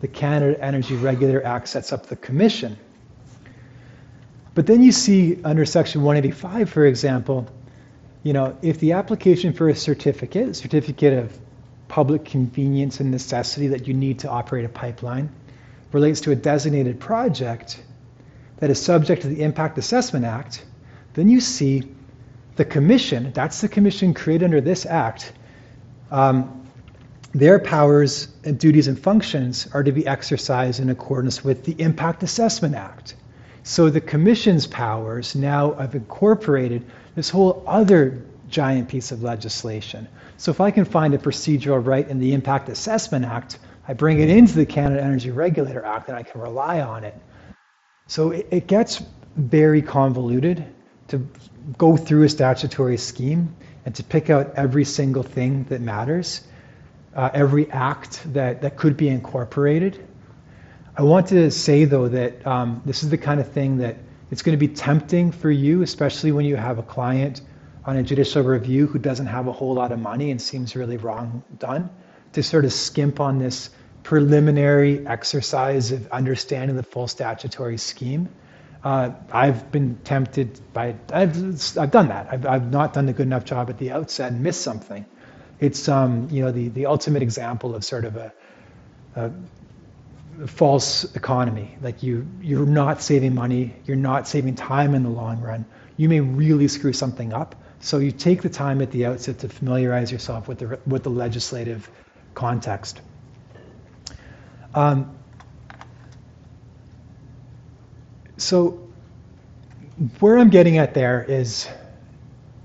[0.00, 2.76] The Canada Energy Regulator Act sets up the Commission.
[4.54, 7.48] But then you see under Section 185, for example,
[8.22, 11.38] you know, if the application for a certificate, certificate of
[11.94, 15.30] public convenience and necessity that you need to operate a pipeline,
[15.92, 17.80] relates to a designated project
[18.56, 20.64] that is subject to the Impact Assessment Act,
[21.12, 21.84] then you see
[22.56, 25.34] the commission, that's the commission created under this act,
[26.10, 26.66] um,
[27.32, 32.24] their powers and duties and functions are to be exercised in accordance with the Impact
[32.24, 33.14] Assessment Act.
[33.62, 36.84] So the commission's powers now have incorporated
[37.14, 38.20] this whole other
[38.54, 40.06] giant piece of legislation.
[40.36, 44.20] So if I can find a procedural right in the Impact Assessment Act, I bring
[44.20, 47.16] it into the Canada Energy Regulator Act and I can rely on it.
[48.06, 49.02] So it, it gets
[49.36, 50.64] very convoluted
[51.08, 51.26] to
[51.76, 56.46] go through a statutory scheme and to pick out every single thing that matters,
[57.16, 60.06] uh, every act that, that could be incorporated.
[60.96, 63.96] I want to say, though, that um, this is the kind of thing that
[64.30, 67.40] it's going to be tempting for you, especially when you have a client
[67.86, 70.96] on a judicial review who doesn't have a whole lot of money and seems really
[70.96, 71.90] wrong done,
[72.32, 73.70] to sort of skimp on this
[74.02, 78.28] preliminary exercise of understanding the full statutory scheme.
[78.82, 82.28] Uh, I've been tempted by, I've, I've done that.
[82.30, 85.06] I've, I've not done a good enough job at the outset and missed something.
[85.60, 88.32] It's, um, you know, the, the ultimate example of sort of a,
[89.16, 89.30] a
[90.46, 91.76] false economy.
[91.80, 95.64] Like you, you're not saving money, you're not saving time in the long run.
[95.96, 97.54] You may really screw something up.
[97.84, 101.10] So you take the time at the outset to familiarize yourself with the, with the
[101.10, 101.90] legislative
[102.32, 103.02] context.
[104.74, 105.14] Um,
[108.38, 108.88] so
[110.18, 111.68] where I'm getting at there is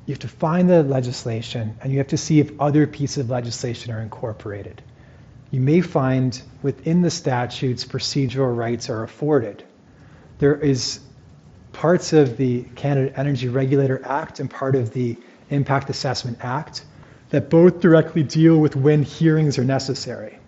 [0.05, 3.30] you have to find the legislation and you have to see if other pieces of
[3.30, 4.82] legislation are incorporated.
[5.51, 9.65] You may find within the statutes procedural rights are afforded.
[10.38, 11.01] There is
[11.74, 15.17] parts of the Canada Energy Regulator Act and part of the
[15.49, 16.86] Impact Assessment Act
[17.30, 20.39] that both directly deal with when hearings are necessary,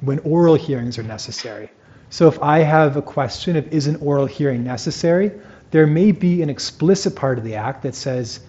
[0.00, 1.70] when oral hearings are necessary.
[2.10, 5.32] So if I have a question of is an oral hearing necessary,
[5.70, 8.40] there may be an explicit part of the act that says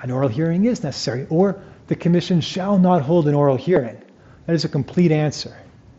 [0.00, 4.00] an oral hearing is necessary, or the commission shall not hold an oral hearing.
[4.46, 5.56] That is a complete answer.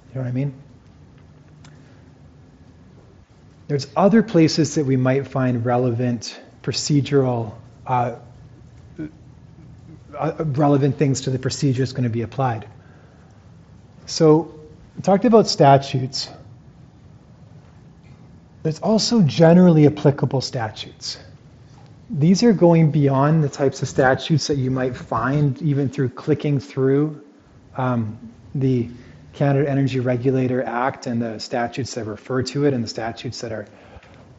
[0.10, 0.54] You know what I mean?
[3.68, 7.54] There's other places that we might find relevant procedural,
[7.88, 8.16] uh,
[10.18, 12.68] uh, relevant things to the procedure that's going to be applied.
[14.06, 14.60] So,
[14.96, 16.30] we talked about statutes.
[18.64, 21.18] There's also generally applicable statutes.
[22.10, 26.60] These are going beyond the types of statutes that you might find even through clicking
[26.60, 27.22] through
[27.76, 28.18] um,
[28.56, 28.90] the
[29.34, 33.52] Canada Energy Regulator Act and the statutes that refer to it and the statutes that
[33.52, 33.68] are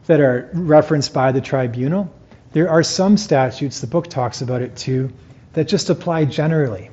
[0.07, 2.13] that are referenced by the tribunal.
[2.53, 5.11] There are some statutes, the book talks about it too,
[5.53, 6.89] that just apply generally.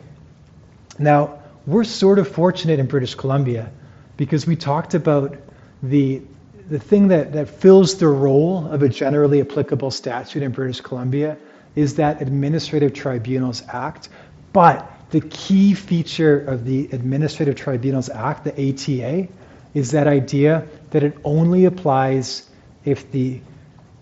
[0.98, 3.70] Now, we're sort of fortunate in British Columbia
[4.16, 5.36] because we talked about
[5.82, 6.22] the
[6.68, 11.36] the thing that, that fills the role of a generally applicable statute in British Columbia
[11.74, 14.08] is that Administrative Tribunals Act.
[14.52, 19.28] But the key feature of the Administrative Tribunals Act, the ATA,
[19.74, 22.48] is that idea that it only applies
[22.84, 23.40] if the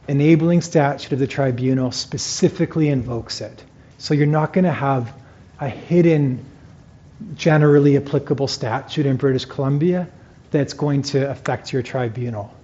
[0.06, 3.62] enabling statute of the tribunal specifically invokes it.
[3.98, 5.12] So you're not going to have
[5.60, 6.44] a hidden,
[7.34, 10.08] generally applicable statute in British Columbia
[10.52, 12.54] that's going to affect your tribunal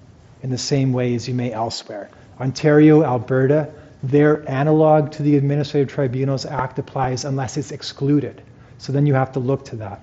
[0.42, 2.11] in the same way as you may elsewhere.
[2.40, 3.72] Ontario, Alberta,
[4.11, 8.42] their analog to the Administrative Tribunals Act applies unless it's excluded.
[8.78, 10.00] So then you have to look to that.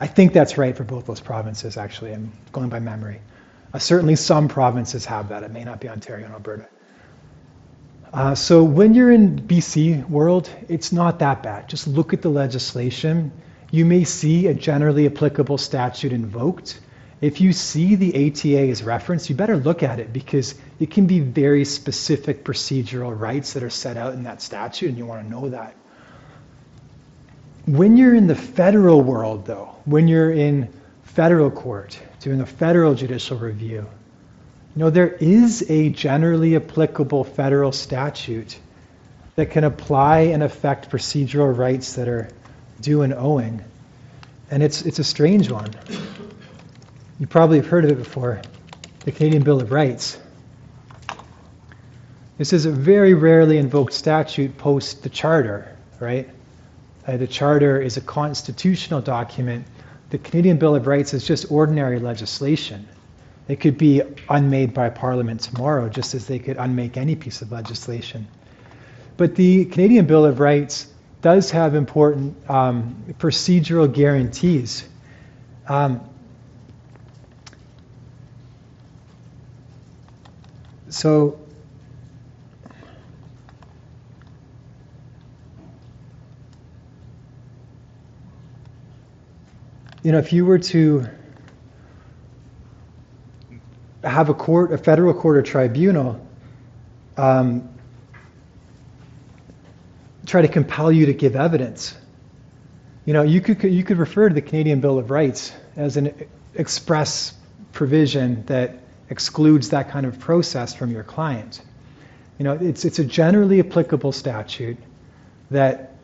[0.00, 2.12] I think that's right for both those provinces, actually.
[2.12, 3.20] I'm going by memory.
[3.72, 5.42] Uh, certainly some provinces have that.
[5.42, 6.66] It may not be Ontario and Alberta.
[8.12, 11.68] Uh, so when you're in BC world, it's not that bad.
[11.68, 13.32] Just look at the legislation.
[13.70, 16.80] You may see a generally applicable statute invoked.
[17.22, 21.06] If you see the ATA as referenced, you better look at it because it can
[21.06, 25.24] be very specific procedural rights that are set out in that statute, and you want
[25.24, 25.76] to know that.
[27.64, 30.72] When you're in the federal world, though, when you're in
[31.04, 33.86] federal court doing a federal judicial review,
[34.74, 38.58] you know, there is a generally applicable federal statute
[39.36, 42.28] that can apply and affect procedural rights that are
[42.80, 43.62] due and owing.
[44.50, 45.70] And it's, it's a strange one.
[47.22, 48.42] You probably have heard of it before
[49.04, 50.18] the Canadian Bill of Rights.
[52.36, 56.28] This is a very rarely invoked statute post the Charter, right?
[57.06, 59.64] Uh, the Charter is a constitutional document.
[60.10, 62.88] The Canadian Bill of Rights is just ordinary legislation.
[63.46, 67.52] It could be unmade by Parliament tomorrow, just as they could unmake any piece of
[67.52, 68.26] legislation.
[69.16, 70.88] But the Canadian Bill of Rights
[71.20, 74.88] does have important um, procedural guarantees.
[75.68, 76.08] Um,
[80.92, 81.38] so
[90.02, 91.06] you know, if you were to
[94.02, 96.26] have a court, a federal court or tribunal,
[97.16, 97.68] um,
[100.26, 101.96] try to compel you to give evidence.
[103.04, 106.28] You know, you could, you could refer to the Canadian Bill of Rights as an
[106.54, 107.34] express
[107.72, 108.78] provision that
[109.12, 111.62] excludes that kind of process from your client.
[112.38, 114.78] You know, it's, it's a generally applicable statute
[115.52, 115.94] that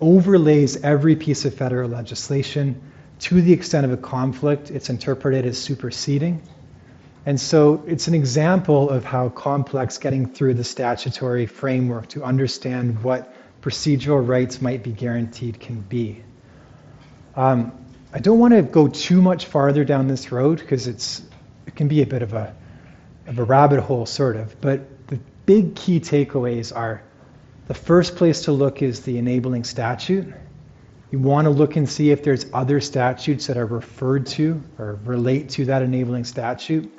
[0.00, 2.82] overlays every piece of federal legislation
[3.18, 6.42] to the extent of a conflict, it's interpreted as superseding.
[7.24, 13.02] And so it's an example of how complex getting through the statutory framework to understand
[13.02, 16.22] what procedural rights might be guaranteed can be.
[17.34, 17.72] Um,
[18.12, 21.22] I don't want to go too much farther down this road because it's
[21.66, 22.54] it can be a bit of a
[23.26, 24.58] of a rabbit hole, sort of.
[24.60, 27.02] But the big key takeaways are
[27.66, 30.32] the first place to look is the enabling statute.
[31.10, 34.98] You want to look and see if there's other statutes that are referred to or
[35.04, 36.92] relate to that enabling statute.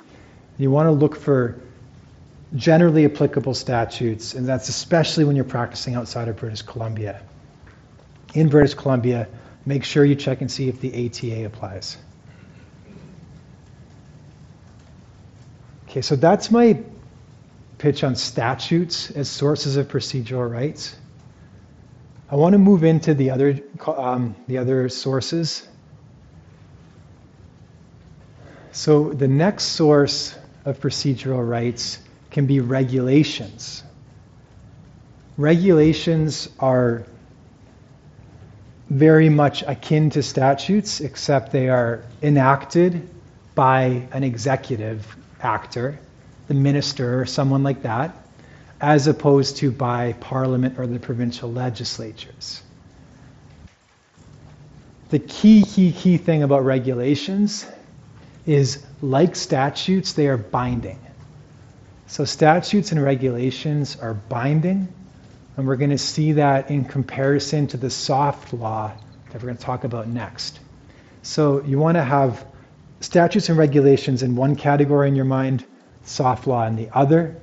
[0.58, 1.60] You want to look for
[2.56, 7.20] generally applicable statutes, and that's especially when you're practicing outside of British Columbia.
[8.34, 9.28] In British Columbia,
[9.66, 11.98] make sure you check and see if the ATA applies.
[15.88, 16.78] Okay, so that's my
[17.78, 20.94] pitch on statutes as sources of procedural rights.
[22.30, 25.66] I want to move into the other, um, the other sources.
[28.72, 30.36] So the next source
[30.66, 33.82] of procedural rights can be regulations.
[35.38, 37.04] Regulations are
[38.90, 43.08] very much akin to statutes, except they are enacted
[43.54, 45.98] by an executive actor,
[46.48, 48.16] the minister or someone like that,
[48.80, 52.62] as opposed to by parliament or the provincial legislatures.
[55.10, 57.66] The key, key, key thing about regulations
[58.46, 60.98] is like statutes, they are binding.
[62.06, 64.88] So statutes and regulations are binding,
[65.56, 68.92] and we're going to see that in comparison to the soft law
[69.30, 70.60] that we're going to talk about next.
[71.22, 72.44] So you want to have
[73.00, 75.64] statutes and regulations in one category in your mind,
[76.04, 77.36] soft law in the other.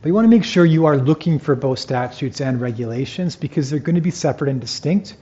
[0.00, 3.68] But you want to make sure you are looking for both statutes and regulations because
[3.68, 5.16] they're going to be separate and distinct.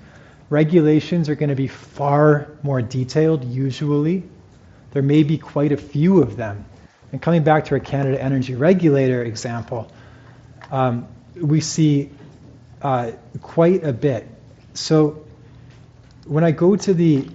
[0.50, 4.24] Regulations are going to be far more detailed, usually.
[4.92, 6.64] There may be quite a few of them.
[7.12, 9.90] And coming back to our Canada Energy Regulator example,
[10.70, 12.10] um, we see
[12.82, 14.28] uh, quite a bit.
[14.74, 15.24] So
[16.26, 17.26] when I go to the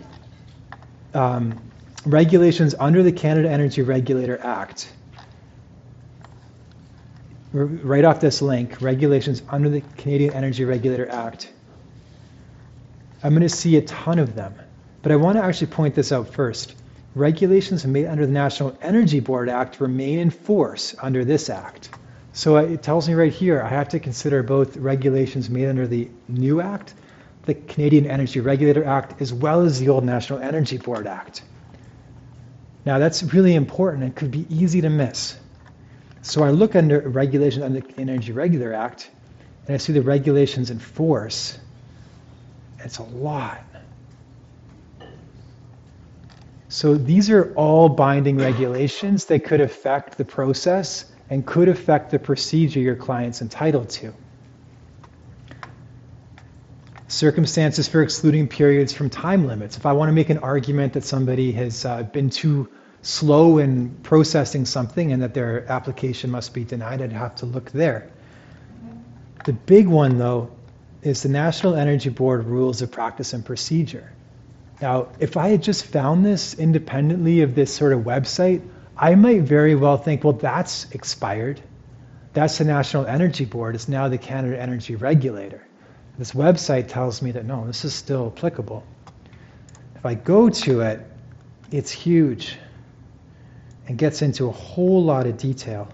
[1.14, 1.60] um,
[2.06, 4.92] regulations under the Canada Energy Regulator Act,
[7.54, 11.52] right off this link, regulations under the Canadian Energy Regulator Act,
[13.24, 14.56] I'm going to see a ton of them.
[15.04, 16.76] But I want to actually point this out first.
[17.16, 21.90] Regulations made under the National Energy Board Act remain in force under this act.
[22.34, 26.10] So it tells me right here I have to consider both regulations made under the
[26.30, 26.94] new act,
[27.46, 31.42] the Canadian Energy Regulator Act, as well as the old National Energy Board Act.
[32.86, 35.38] Now that's really important and could be easy to miss.
[36.22, 39.10] So I look under regulations under the Energy Regulator Act,
[39.66, 41.60] and I see the regulations in force.
[42.80, 43.64] It's a lot.
[46.70, 52.20] So these are all binding regulations that could affect the process and could affect the
[52.20, 54.14] procedure your client's entitled to.
[57.12, 59.76] Circumstances for excluding periods from time limits.
[59.76, 62.70] If I want to make an argument that somebody has uh, been too
[63.02, 67.70] slow in processing something and that their application must be denied, I'd have to look
[67.72, 68.10] there.
[69.44, 70.52] The big one, though,
[71.02, 74.10] is the National Energy Board Rules of Practice and Procedure.
[74.82, 78.62] Now, if I had just found this independently of this sort of website,
[78.96, 81.60] I might very well think, well, that's expired.
[82.32, 83.76] That's the National Energy Board.
[83.76, 85.68] It's now the Canada Energy Regulator.
[86.18, 88.84] This website tells me that no, this is still applicable.
[89.96, 91.00] If I go to it,
[91.72, 92.58] it's huge
[93.88, 95.88] and gets into a whole lot of detail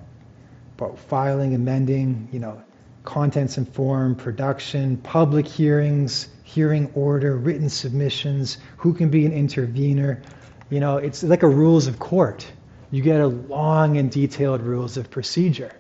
[0.78, 2.62] about filing, amending, you know,
[3.04, 10.22] contents and form, production, public hearings, hearing order, written submissions, who can be an intervener.
[10.70, 12.46] You know, it's like a rules of court.
[12.92, 15.72] You get a long and detailed rules of procedure.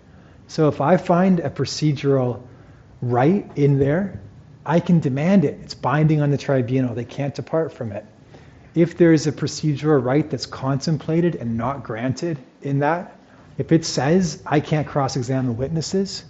[0.48, 2.42] So if I find a procedural
[3.02, 4.22] right in there,
[4.68, 5.59] I can demand it.
[5.63, 6.93] It's binding on the tribunal.
[6.93, 8.05] They can't depart from it
[8.78, 13.18] if there is a procedural right that's contemplated and not granted in that,
[13.57, 16.24] if it says I can't cross examine witnesses,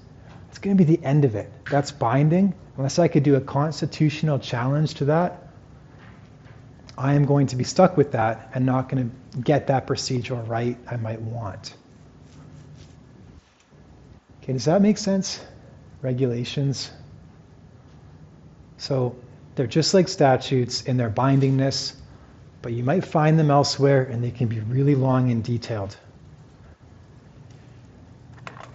[0.47, 1.51] it's going to be the end of it.
[1.69, 2.53] That's binding.
[2.77, 5.49] Unless I could do a constitutional challenge to that,
[6.97, 10.47] I am going to be stuck with that and not going to get that procedural
[10.47, 11.75] right I might want.
[14.41, 15.43] Okay, does that make sense?
[16.01, 16.91] Regulations.
[18.77, 19.15] So
[19.55, 21.93] they're just like statutes in their bindingness,
[22.61, 25.97] but you might find them elsewhere and they can be really long and detailed.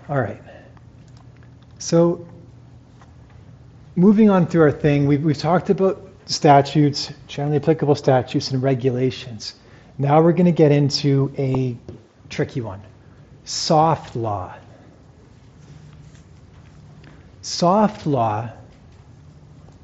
[0.08, 0.42] All right.
[1.78, 2.26] So
[3.94, 9.54] moving on through our thing, we've, we've talked about statutes, generally applicable statutes, and regulations.
[9.98, 11.76] Now we're going to get into a
[12.28, 12.82] tricky one
[13.44, 14.54] soft law.
[17.42, 18.50] Soft law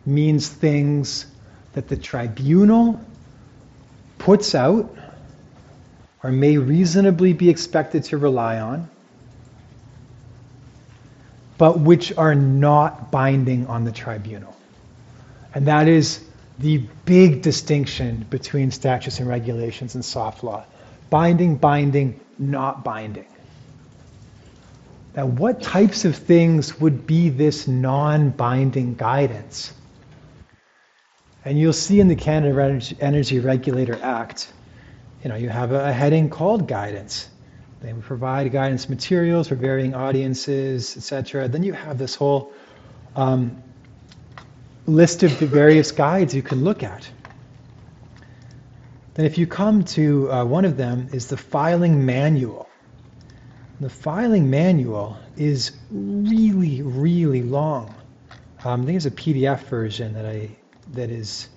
[0.08, 1.26] means things
[1.74, 3.00] that the tribunal
[4.18, 4.96] puts out
[6.22, 8.88] or may reasonably be expected to rely on,
[11.56, 14.56] but which are not binding on the tribunal.
[15.54, 16.24] And that is
[16.58, 20.64] the big distinction between statutes and regulations and soft law.
[21.10, 23.26] Binding, binding, not binding.
[25.16, 29.72] Now, what types of things would be this non binding guidance?
[31.48, 34.52] And you'll see in the Canada Energy Regulator Act,
[35.24, 37.30] you know, you have a heading called guidance.
[37.80, 41.48] They provide guidance materials for varying audiences, etc.
[41.48, 42.52] Then you have this whole
[43.16, 43.62] um,
[44.84, 47.10] list of the various guides you can look at.
[49.14, 52.68] Then, if you come to uh, one of them, is the filing manual.
[53.80, 57.94] The filing manual is really, really long.
[58.64, 60.50] Um, I think there's a PDF version that I
[60.92, 61.48] that is.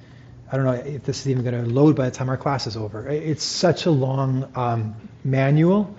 [0.51, 2.67] I don't know if this is even going to load by the time our class
[2.67, 3.07] is over.
[3.07, 5.95] It's such a long um, manual,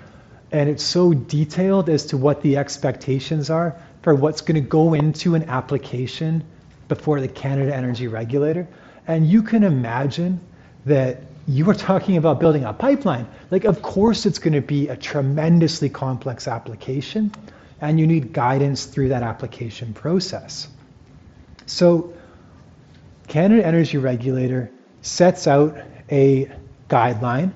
[0.51, 4.93] and it's so detailed as to what the expectations are for what's going to go
[4.93, 6.45] into an application
[6.89, 8.68] before the Canada Energy Regulator.
[9.07, 10.39] And you can imagine
[10.85, 13.26] that you are talking about building a pipeline.
[13.51, 17.33] Like, of course, it's going to be a tremendously complex application,
[17.80, 20.68] and you need guidance through that application process.
[21.66, 22.12] So,
[23.33, 24.70] Canada Energy Regulator
[25.01, 25.74] sets out
[26.11, 26.51] a
[26.91, 27.51] guideline,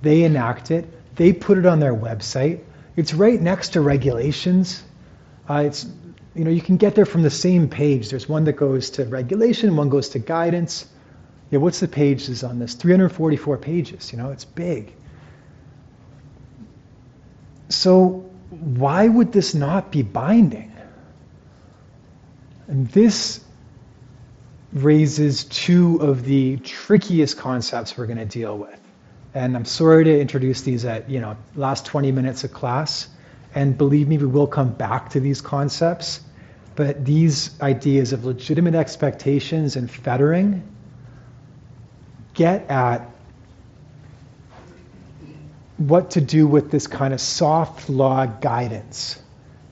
[0.00, 2.60] they enact it, they put it on their website.
[2.94, 4.84] It's right next to regulations.
[5.50, 5.86] Uh, it's
[6.36, 8.08] you know, you can get there from the same page.
[8.08, 10.86] There's one that goes to regulation, one goes to guidance.
[11.50, 12.74] Yeah, what's the pages on this?
[12.74, 14.94] 344 pages, you know, it's big.
[17.68, 20.72] So, why would this not be binding?
[22.68, 23.40] And this
[24.82, 28.78] raises two of the trickiest concepts we're going to deal with.
[29.34, 33.08] And I'm sorry to introduce these at, you know, last 20 minutes of class.
[33.54, 36.20] And believe me, we will come back to these concepts.
[36.74, 40.62] But these ideas of legitimate expectations and fettering
[42.34, 43.08] get at
[45.78, 49.20] what to do with this kind of soft law guidance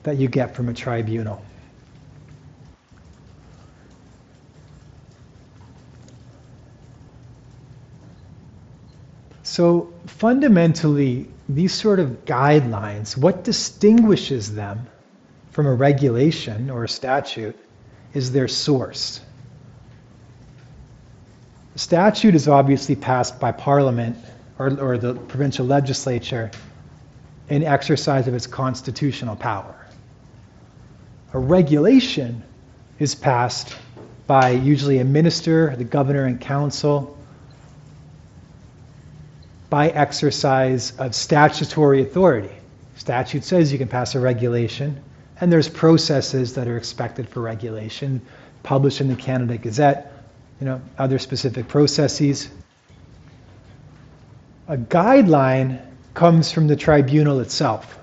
[0.03, 1.43] that you get from a tribunal.
[9.55, 14.85] So, fundamentally, these sort of guidelines, what distinguishes them
[15.51, 17.57] from a regulation or a statute
[18.13, 19.21] is their source.
[21.71, 24.17] The statute is obviously passed by Parliament
[24.59, 26.51] or, or the provincial legislature
[27.47, 29.87] in exercise of its constitutional power.
[31.31, 32.43] A regulation
[32.99, 33.73] is passed
[34.27, 37.14] by usually a minister, the governor, and council
[39.69, 42.53] by exercise of statutory authority.
[42.95, 45.01] Statute says you can pass a regulation.
[45.41, 48.21] And there's processes that are expected for regulation,
[48.63, 50.13] published in the Canada Gazette,
[50.59, 52.49] you know, other specific processes.
[54.67, 55.81] A guideline
[56.13, 57.99] comes from the tribunal itself.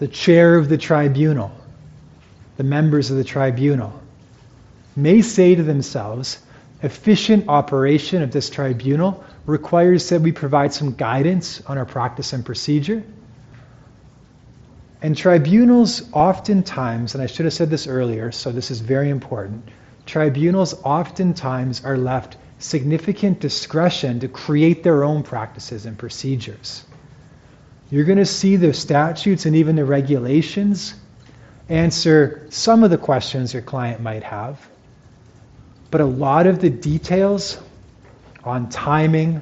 [0.00, 1.52] The chair of the tribunal,
[2.56, 3.92] the members of the tribunal,
[4.96, 6.40] may say to themselves,
[6.82, 12.44] efficient operation of this tribunal requires that we provide some guidance on our practice and
[12.44, 13.02] procedure.
[15.02, 19.68] And tribunals oftentimes, and I should have said this earlier, so this is very important,
[20.06, 26.84] tribunals oftentimes are left significant discretion to create their own practices and procedures.
[27.90, 30.94] You're going to see the statutes and even the regulations
[31.68, 34.66] answer some of the questions your client might have,
[35.94, 37.62] but a lot of the details
[38.42, 39.40] on timing,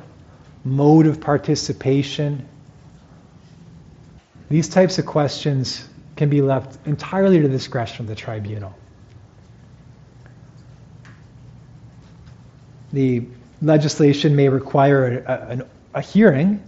[0.66, 2.46] mode of participation,
[4.50, 8.76] these types of questions can be left entirely to the discretion of the tribunal.
[12.92, 13.24] The
[13.62, 15.62] legislation may require a,
[15.94, 16.62] a, a hearing.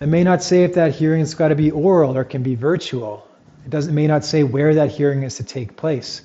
[0.00, 2.56] It may not say if that hearing has got to be oral or can be
[2.56, 3.26] virtual.
[3.64, 6.20] It doesn't, may not say where that hearing is to take place.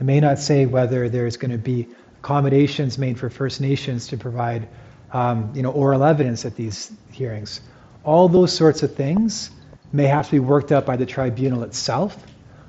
[0.00, 1.86] It may not say whether there's going to be
[2.22, 4.68] accommodations made for First Nations to provide,
[5.12, 7.62] um, you know, oral evidence at these hearings.
[8.04, 9.50] All those sorts of things
[9.92, 12.26] may have to be worked out by the tribunal itself,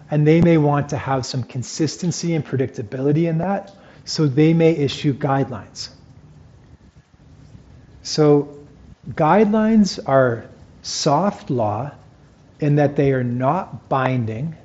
[0.09, 3.75] and they may want to have some consistency and predictability in that,
[4.05, 5.89] so they may issue guidelines.
[8.03, 8.57] So,
[9.09, 10.45] guidelines are
[10.81, 11.91] soft law
[12.59, 14.55] in that they are not binding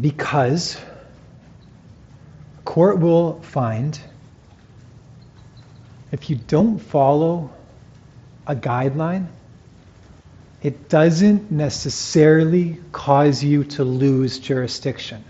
[0.00, 0.80] because
[2.64, 3.98] court will find
[6.12, 7.50] if you don't follow
[8.46, 9.26] a guideline,
[10.62, 15.24] it doesn't necessarily cause you to lose jurisdiction.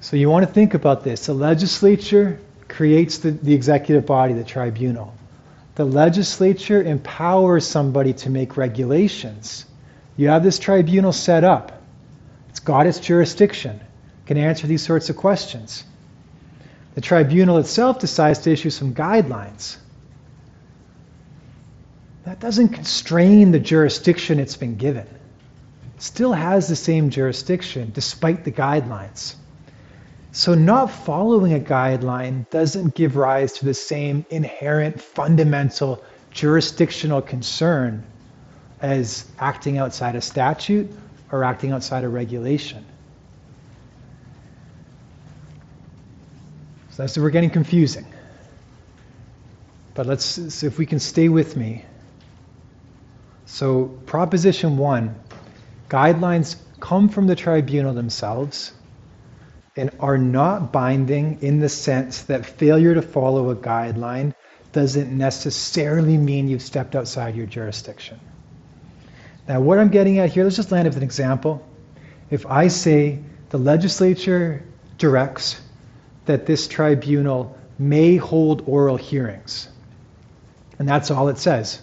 [0.00, 1.26] So you want to think about this.
[1.26, 5.14] The legislature creates the, the executive body, the tribunal.
[5.76, 9.64] The legislature empowers somebody to make regulations.
[10.16, 11.81] You have this tribunal set up.
[12.66, 13.80] Its jurisdiction,
[14.26, 15.84] can answer these sorts of questions.
[16.94, 19.76] The tribunal itself decides to issue some guidelines.
[22.24, 25.06] That doesn't constrain the jurisdiction it's been given.
[25.96, 29.34] It still has the same jurisdiction despite the guidelines.
[30.34, 38.04] So, not following a guideline doesn't give rise to the same inherent fundamental jurisdictional concern
[38.80, 40.90] as acting outside a statute
[41.32, 42.84] or acting outside a regulation.
[46.90, 48.06] So that's we're getting confusing.
[49.94, 51.84] But let's see if we can stay with me.
[53.46, 55.14] So, Proposition 1
[55.88, 58.72] guidelines come from the tribunal themselves
[59.76, 64.34] and are not binding in the sense that failure to follow a guideline
[64.72, 68.18] doesn't necessarily mean you've stepped outside your jurisdiction.
[69.48, 71.66] Now, what I'm getting at here, let's just land with an example.
[72.30, 73.18] If I say
[73.50, 74.62] the legislature
[74.98, 75.60] directs
[76.26, 79.68] that this tribunal may hold oral hearings,
[80.78, 81.80] and that's all it says.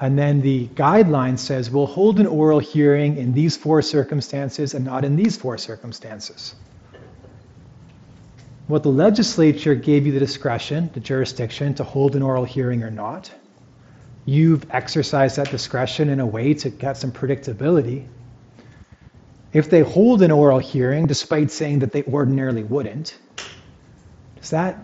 [0.00, 4.84] And then the guideline says we'll hold an oral hearing in these four circumstances and
[4.84, 6.54] not in these four circumstances.
[8.66, 12.90] What the legislature gave you the discretion, the jurisdiction to hold an oral hearing or
[12.90, 13.30] not.
[14.26, 18.08] You've exercised that discretion in a way to get some predictability.
[19.52, 23.16] If they hold an oral hearing, despite saying that they ordinarily wouldn't,
[24.40, 24.78] does that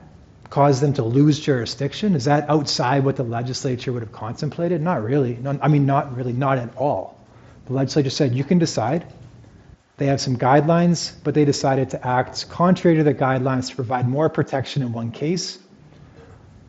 [0.49, 2.15] cause them to lose jurisdiction?
[2.15, 4.81] Is that outside what the legislature would have contemplated?
[4.81, 5.35] Not really.
[5.35, 7.19] No, I mean, not really, not at all.
[7.67, 9.05] The legislature said you can decide.
[9.97, 14.09] They have some guidelines, but they decided to act contrary to the guidelines to provide
[14.09, 15.59] more protection in one case.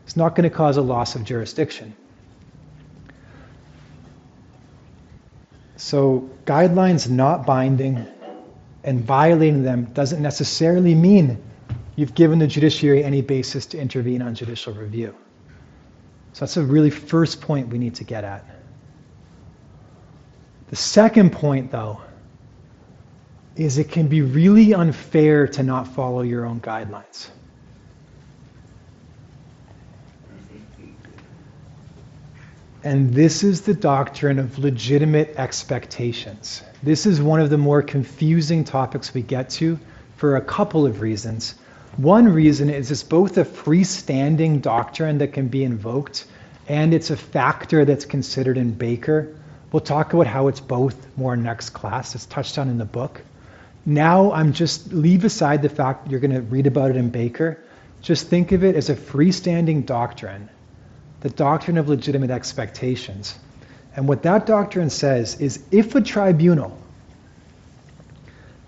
[0.04, 1.94] It's not going to cause a loss of jurisdiction.
[5.84, 8.06] So, guidelines not binding
[8.84, 11.36] and violating them doesn't necessarily mean
[11.94, 15.14] you've given the judiciary any basis to intervene on judicial review.
[16.32, 18.46] So that's a really first point we need to get at.
[20.68, 22.00] The second point, though,
[23.54, 27.28] is it can be really unfair to not follow your own guidelines.
[32.84, 36.62] And this is the doctrine of legitimate expectations.
[36.82, 39.78] This is one of the more confusing topics we get to
[40.16, 41.54] for a couple of reasons.
[41.96, 46.26] One reason is it's both a freestanding doctrine that can be invoked
[46.68, 49.34] and it's a factor that's considered in Baker.
[49.72, 52.14] We'll talk about how it's both more next class.
[52.14, 53.22] It's touched on in the book.
[53.86, 57.64] Now I'm just leave aside the fact you're going to read about it in Baker.
[58.02, 60.50] Just think of it as a freestanding doctrine,
[61.24, 63.38] the doctrine of legitimate expectations.
[63.96, 66.76] And what that doctrine says is if a tribunal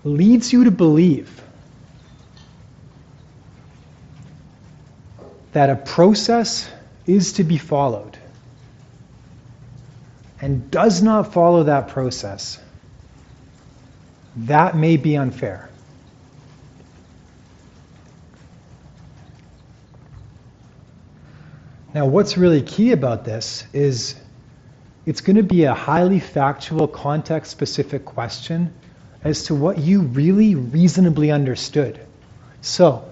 [0.04, 1.42] leads you to believe
[5.52, 6.70] that a process
[7.06, 8.16] is to be followed
[10.40, 12.58] and does not follow that process,
[14.34, 15.68] that may be unfair.
[21.96, 24.16] Now, what's really key about this is
[25.06, 28.70] it's going to be a highly factual, context specific question
[29.24, 31.98] as to what you really reasonably understood.
[32.60, 33.02] So,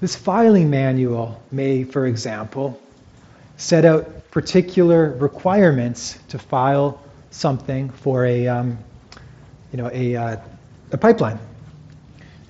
[0.00, 2.80] this filing manual may, for example,
[3.58, 7.00] set out particular requirements to file
[7.30, 8.76] something for a, um,
[9.70, 10.36] you know, a, uh,
[10.90, 11.38] a pipeline.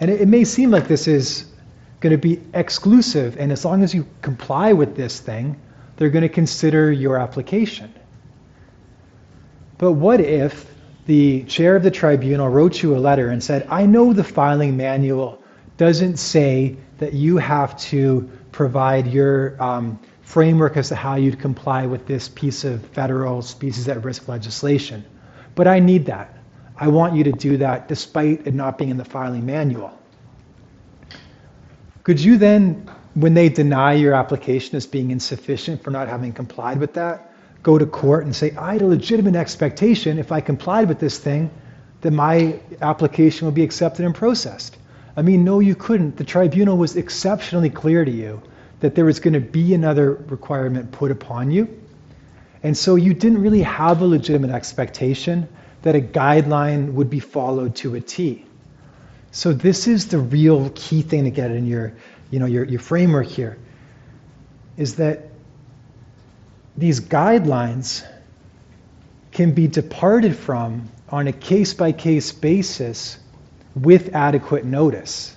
[0.00, 1.52] And it, it may seem like this is
[2.00, 5.60] going to be exclusive, and as long as you comply with this thing,
[5.96, 7.92] they're going to consider your application.
[9.78, 10.74] But what if
[11.06, 14.76] the chair of the tribunal wrote you a letter and said, I know the filing
[14.76, 15.42] manual
[15.76, 21.86] doesn't say that you have to provide your um, framework as to how you'd comply
[21.86, 25.04] with this piece of federal species at risk legislation.
[25.54, 26.34] But I need that.
[26.76, 29.96] I want you to do that despite it not being in the filing manual.
[32.02, 36.78] Could you then, when they deny your application as being insufficient for not having complied
[36.78, 37.32] with that,
[37.62, 41.18] go to court and say, I had a legitimate expectation if I complied with this
[41.18, 41.50] thing
[42.02, 44.76] that my application would be accepted and processed?
[45.16, 46.18] I mean, no, you couldn't.
[46.18, 48.42] The tribunal was exceptionally clear to you
[48.80, 51.68] that there was going to be another requirement put upon you.
[52.62, 55.48] And so you didn't really have a legitimate expectation
[55.82, 58.44] that a guideline would be followed to a T.
[59.30, 61.94] So this is the real key thing to get in your,
[62.30, 63.58] you know, your, your framework here,
[64.76, 65.30] is that
[66.76, 68.06] these guidelines
[69.32, 73.18] can be departed from on a case by case basis
[73.74, 75.36] with adequate notice.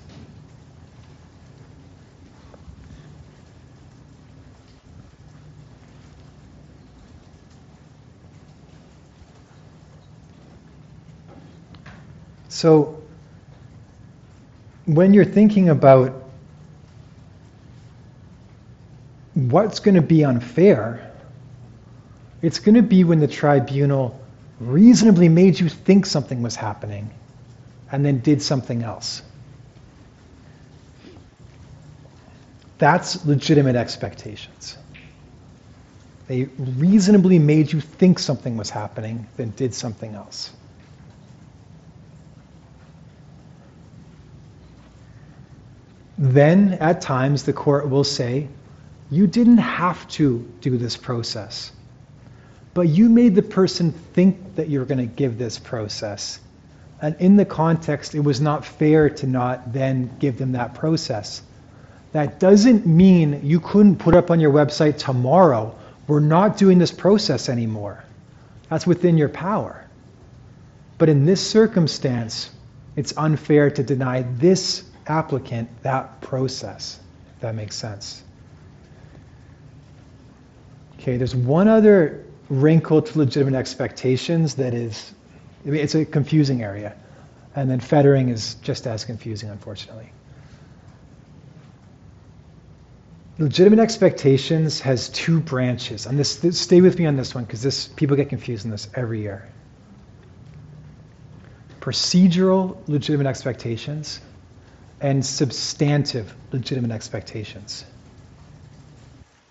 [12.48, 13.02] So,
[14.86, 16.29] when you're thinking about
[19.52, 21.12] what's going to be unfair,
[22.42, 24.20] it's going to be when the tribunal
[24.60, 27.10] reasonably made you think something was happening
[27.92, 29.22] and then did something else.
[32.78, 34.78] That's legitimate expectations.
[36.28, 40.52] They reasonably made you think something was happening, then did something else.
[46.20, 48.48] then at times the court will say,
[49.12, 51.72] You didn't have to do this process,
[52.74, 56.40] but you made the person think that you were going to give this process.
[57.02, 61.42] And in the context, it was not fair to not then give them that process.
[62.12, 65.76] That doesn't mean you couldn't put up on your website tomorrow,
[66.08, 68.04] we're not doing this process anymore.
[68.70, 69.86] That's within your power.
[70.98, 72.52] But in this circumstance,
[72.96, 77.00] it's unfair to deny this applicant that process,
[77.36, 78.24] if that makes sense.
[81.00, 85.14] Okay, there's one other wrinkle to legitimate expectations that is,
[85.66, 86.94] I mean, it's a confusing area.
[87.56, 90.12] And then fettering is just as confusing, unfortunately.
[93.38, 96.06] Legitimate expectations has two branches.
[96.06, 98.72] And this, this stay with me on this one because this people get confused in
[98.72, 99.48] this every year.
[101.80, 104.20] Procedural legitimate expectations
[105.00, 107.86] and substantive legitimate expectations.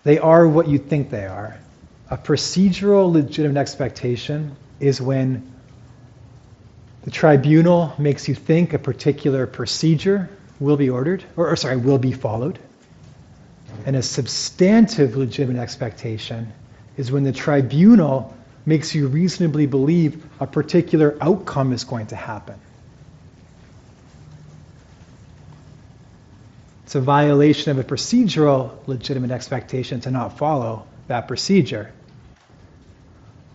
[0.03, 1.57] They are what you think they are.
[2.09, 5.51] A procedural legitimate expectation is when
[7.03, 11.97] the tribunal makes you think a particular procedure will be ordered, or, or sorry, will
[11.97, 12.59] be followed.
[13.85, 16.51] And a substantive legitimate expectation
[16.97, 18.35] is when the tribunal
[18.65, 22.59] makes you reasonably believe a particular outcome is going to happen.
[26.89, 31.93] It's a violation of a procedural legitimate expectation to not follow that procedure.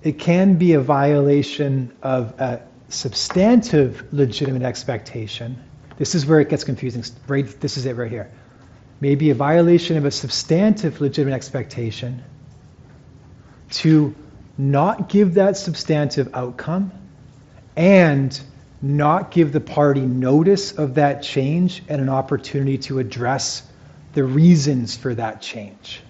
[0.05, 5.61] It can be a violation of a substantive legitimate expectation.
[5.97, 7.03] This is where it gets confusing.
[7.27, 8.31] Right, this is it right here.
[9.01, 12.23] Maybe a violation of a substantive legitimate expectation
[13.71, 14.15] to
[14.57, 16.93] not give that substantive outcome
[17.75, 18.41] and
[18.85, 23.63] not give the party notice of that change and an opportunity to address
[24.13, 26.03] the reasons for that change.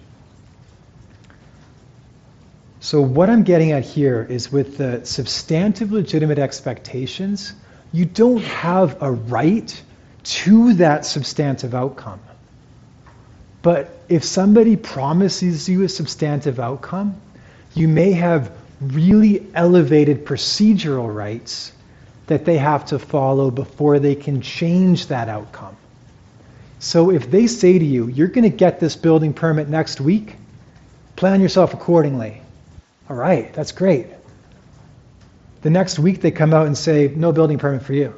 [2.81, 7.53] So, what I'm getting at here is with the substantive legitimate expectations,
[7.93, 9.81] you don't have a right
[10.23, 12.19] to that substantive outcome.
[13.61, 17.19] But if somebody promises you a substantive outcome,
[17.73, 21.71] you may have really elevated procedural rights
[22.27, 25.75] that they have to follow before they can change that outcome.
[26.79, 30.35] So if they say to you, you're going to get this building permit next week,
[31.15, 32.41] plan yourself accordingly.
[33.09, 34.07] All right, that's great.
[35.61, 38.13] The next week they come out and say, no building permit for you.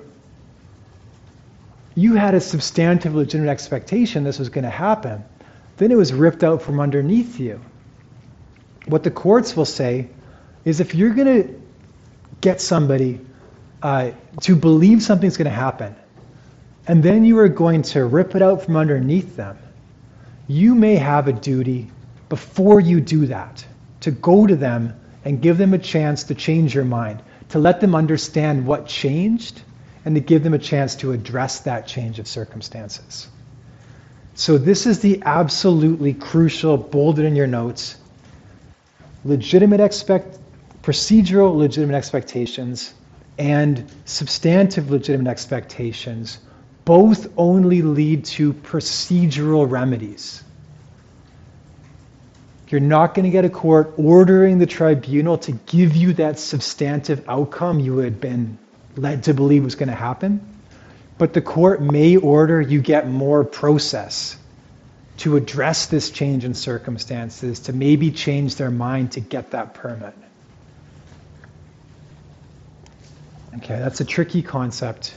[1.96, 5.24] You had a substantive legitimate expectation this was going to happen.
[5.78, 7.62] Then it was ripped out from underneath you.
[8.86, 10.10] What the courts will say
[10.66, 11.62] is if you're going to
[12.42, 13.20] get somebody
[13.82, 15.96] uh, to believe something's going to happen,
[16.88, 19.58] and then you are going to rip it out from underneath them,
[20.48, 21.92] you may have a duty
[22.30, 23.66] before you do that
[24.00, 27.82] to go to them and give them a chance to change your mind, to let
[27.82, 29.62] them understand what changed
[30.06, 33.28] and to give them a chance to address that change of circumstances.
[34.36, 37.98] So, this is the absolutely crucial, bolded in your notes,
[39.26, 40.38] legitimate expect,
[40.84, 42.94] procedural legitimate expectations
[43.38, 46.40] and substantive legitimate expectations
[46.86, 50.44] both only lead to procedural remedies.
[52.70, 57.28] You're not going to get a court ordering the tribunal to give you that substantive
[57.30, 58.58] outcome you had been
[58.96, 60.42] led to believe was going to happen.
[61.18, 64.38] But the court may order you get more process
[65.18, 70.14] to address this change in circumstances, to maybe change their mind to get that permit.
[73.58, 75.16] Okay, that's a tricky concept.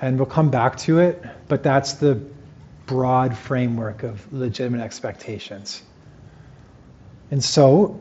[0.00, 2.20] And we'll come back to it, but that's the
[2.86, 5.82] broad framework of legitimate expectations.
[7.30, 8.00] And so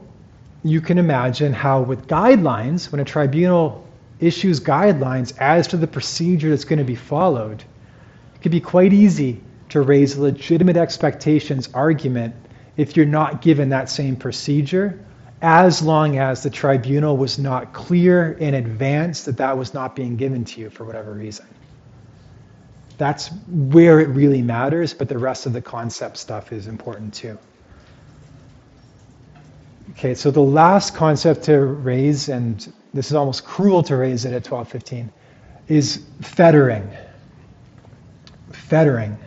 [0.64, 3.88] you can imagine how, with guidelines, when a tribunal
[4.20, 7.64] issues guidelines as to the procedure that's going to be followed,
[8.36, 12.34] it could be quite easy to raise a legitimate expectations argument
[12.78, 15.00] if you're not given that same procedure,
[15.42, 20.18] as long as the tribunal was not clear in advance that that was not being
[20.18, 21.46] given to you for whatever reason.
[22.98, 27.38] That's where it really matters, but the rest of the concept stuff is important too.
[29.92, 34.30] Okay, so the last concept to raise, and this is almost cruel to raise it
[34.30, 35.12] at 1215,
[35.70, 36.90] is fettering.
[38.52, 39.18] Fettering.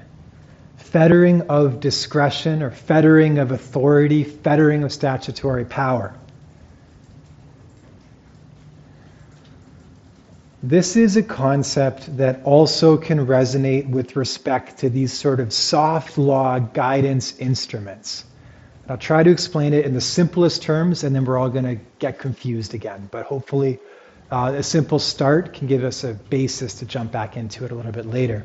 [0.92, 6.12] Fettering of discretion or fettering of authority, fettering of statutory power.
[10.62, 16.18] This is a concept that also can resonate with respect to these sort of soft
[16.18, 18.26] law guidance instruments.
[18.86, 21.82] I'll try to explain it in the simplest terms, and then we're all going to
[22.00, 23.08] get confused again.
[23.10, 23.78] But hopefully,
[24.30, 27.74] uh, a simple start can give us a basis to jump back into it a
[27.74, 28.44] little bit later.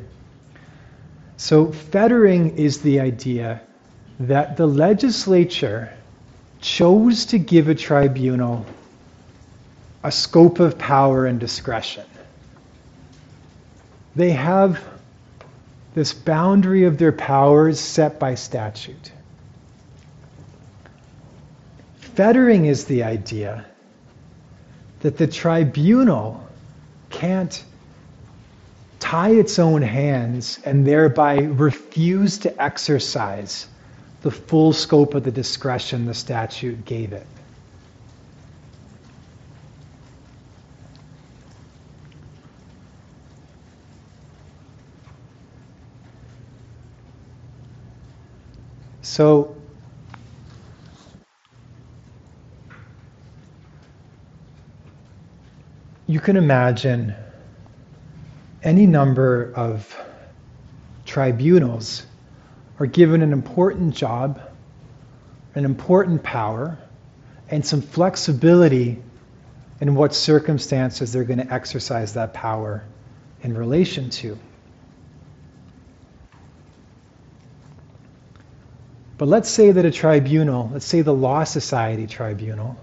[1.37, 3.61] So, fettering is the idea
[4.19, 5.93] that the legislature
[6.61, 8.65] chose to give a tribunal
[10.03, 12.05] a scope of power and discretion.
[14.15, 14.83] They have
[15.93, 19.11] this boundary of their powers set by statute.
[21.97, 23.65] Fettering is the idea
[25.01, 26.47] that the tribunal
[27.09, 27.63] can't
[28.99, 33.67] tie its own hands and thereby refuse to exercise
[34.21, 37.25] the full scope of the discretion the statute gave it.
[49.01, 49.55] So,
[56.07, 57.15] you can imagine
[58.67, 59.95] any number of
[61.05, 62.05] tribunals
[62.79, 64.41] are given an important job,
[65.55, 66.77] an important power,
[67.49, 69.01] and some flexibility
[69.79, 72.83] in what circumstances they're going to exercise that power
[73.41, 74.37] in relation to.
[79.17, 82.77] But let's say that a tribunal, let's say the Law Society tribunal,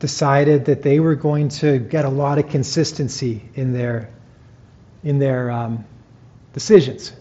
[0.00, 4.10] decided that they were going to get a lot of consistency in their
[5.02, 5.84] in their um,
[6.52, 7.12] decisions,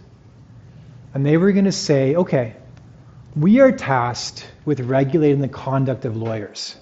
[1.13, 2.55] and they were going to say, okay,
[3.35, 6.75] we are tasked with regulating the conduct of lawyers.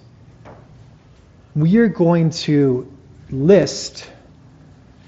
[1.56, 2.92] We are going to
[3.30, 4.10] list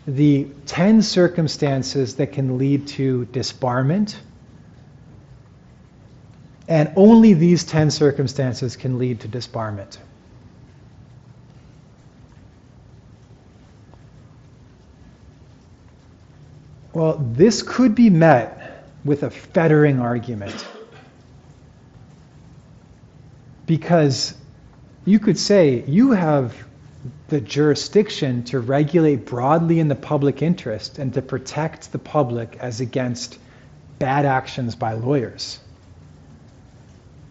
[0.05, 4.15] the 10 circumstances that can lead to disbarment.
[6.67, 9.97] And only these 10 circumstances can lead to disbarment.
[16.93, 20.67] Well, this could be met with a fettering argument.
[23.65, 24.33] Because
[25.05, 26.55] you could say you have
[27.29, 32.81] the jurisdiction to regulate broadly in the public interest and to protect the public as
[32.81, 33.37] against
[33.99, 35.59] bad actions by lawyers.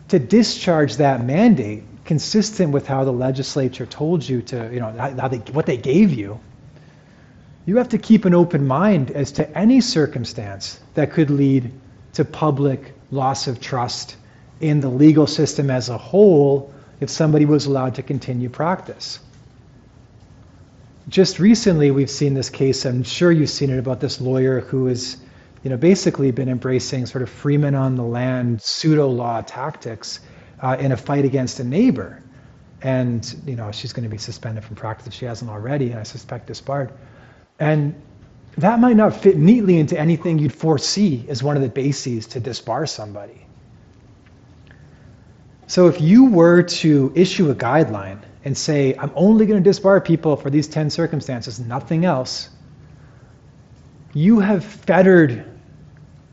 [0.08, 5.28] To discharge that mandate, consistent with how the legislature told you to, you know, how
[5.28, 6.40] they, what they gave you,
[7.68, 11.70] you have to keep an open mind as to any circumstance that could lead
[12.14, 14.16] to public loss of trust
[14.60, 19.20] in the legal system as a whole if somebody was allowed to continue practice
[21.08, 24.86] just recently we've seen this case, I'm sure you've seen it about this lawyer who
[24.86, 25.16] has,
[25.62, 30.20] you know, basically been embracing sort of freeman on the land pseudo law tactics
[30.60, 32.22] uh, in a fight against a neighbor.
[32.82, 35.98] And, you know, she's going to be suspended from practice if she hasn't already, and
[35.98, 36.92] I suspect disbarred.
[37.58, 37.94] And
[38.56, 42.40] that might not fit neatly into anything you'd foresee as one of the bases to
[42.40, 43.46] disbar somebody.
[45.66, 50.04] So if you were to issue a guideline and say, I'm only going to disbar
[50.04, 52.48] people for these 10 circumstances, nothing else,
[54.14, 55.44] you have fettered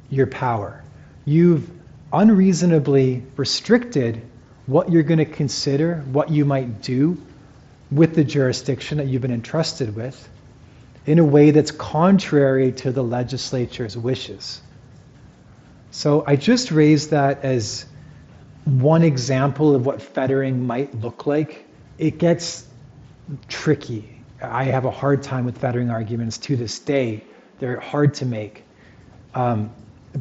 [0.09, 0.83] your power.
[1.25, 1.69] You've
[2.13, 4.21] unreasonably restricted
[4.67, 7.21] what you're going to consider, what you might do
[7.91, 10.29] with the jurisdiction that you've been entrusted with
[11.05, 14.61] in a way that's contrary to the legislature's wishes.
[15.91, 17.85] So I just raised that as
[18.65, 21.65] one example of what fettering might look like.
[21.97, 22.67] It gets
[23.47, 24.21] tricky.
[24.41, 27.23] I have a hard time with fettering arguments to this day.
[27.59, 28.63] They're hard to make.
[29.33, 29.71] Um,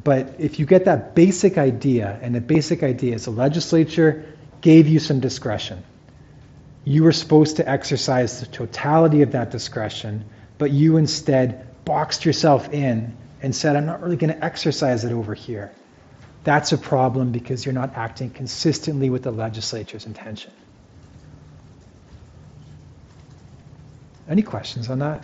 [0.02, 4.24] but if you get that basic idea, and the basic idea is the legislature
[4.60, 5.82] gave you some discretion.
[6.84, 10.24] You were supposed to exercise the totality of that discretion,
[10.58, 15.12] but you instead boxed yourself in and said, I'm not really going to exercise it
[15.12, 15.72] over here.
[16.44, 20.52] That's a problem because you're not acting consistently with the legislature's intention.
[24.28, 25.22] Any questions on that?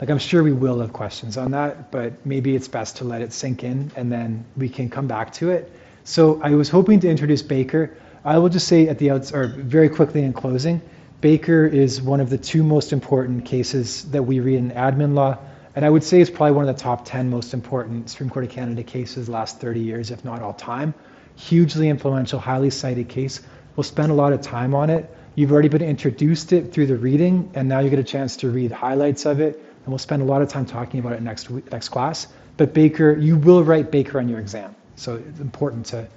[0.00, 3.22] Like, I'm sure we will have questions on that, but maybe it's best to let
[3.22, 5.72] it sink in and then we can come back to it.
[6.04, 7.96] So, I was hoping to introduce Baker.
[8.24, 10.82] I will just say at the outs, or very quickly in closing,
[11.20, 15.38] Baker is one of the two most important cases that we read in admin law,
[15.74, 18.44] and I would say it's probably one of the top 10 most important Supreme Court
[18.44, 20.94] of Canada cases last 30 years, if not all time.
[21.36, 23.40] Hugely influential, highly cited case.
[23.74, 25.12] We'll spend a lot of time on it.
[25.34, 28.50] You've already been introduced it through the reading, and now you get a chance to
[28.50, 31.50] read highlights of it and we'll spend a lot of time talking about it next
[31.50, 32.26] next class.
[32.56, 36.08] But Baker, you will write Baker on your exam, so it's important to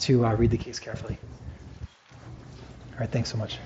[0.00, 1.18] to uh, read the case carefully.
[2.92, 3.58] All right, thanks so much.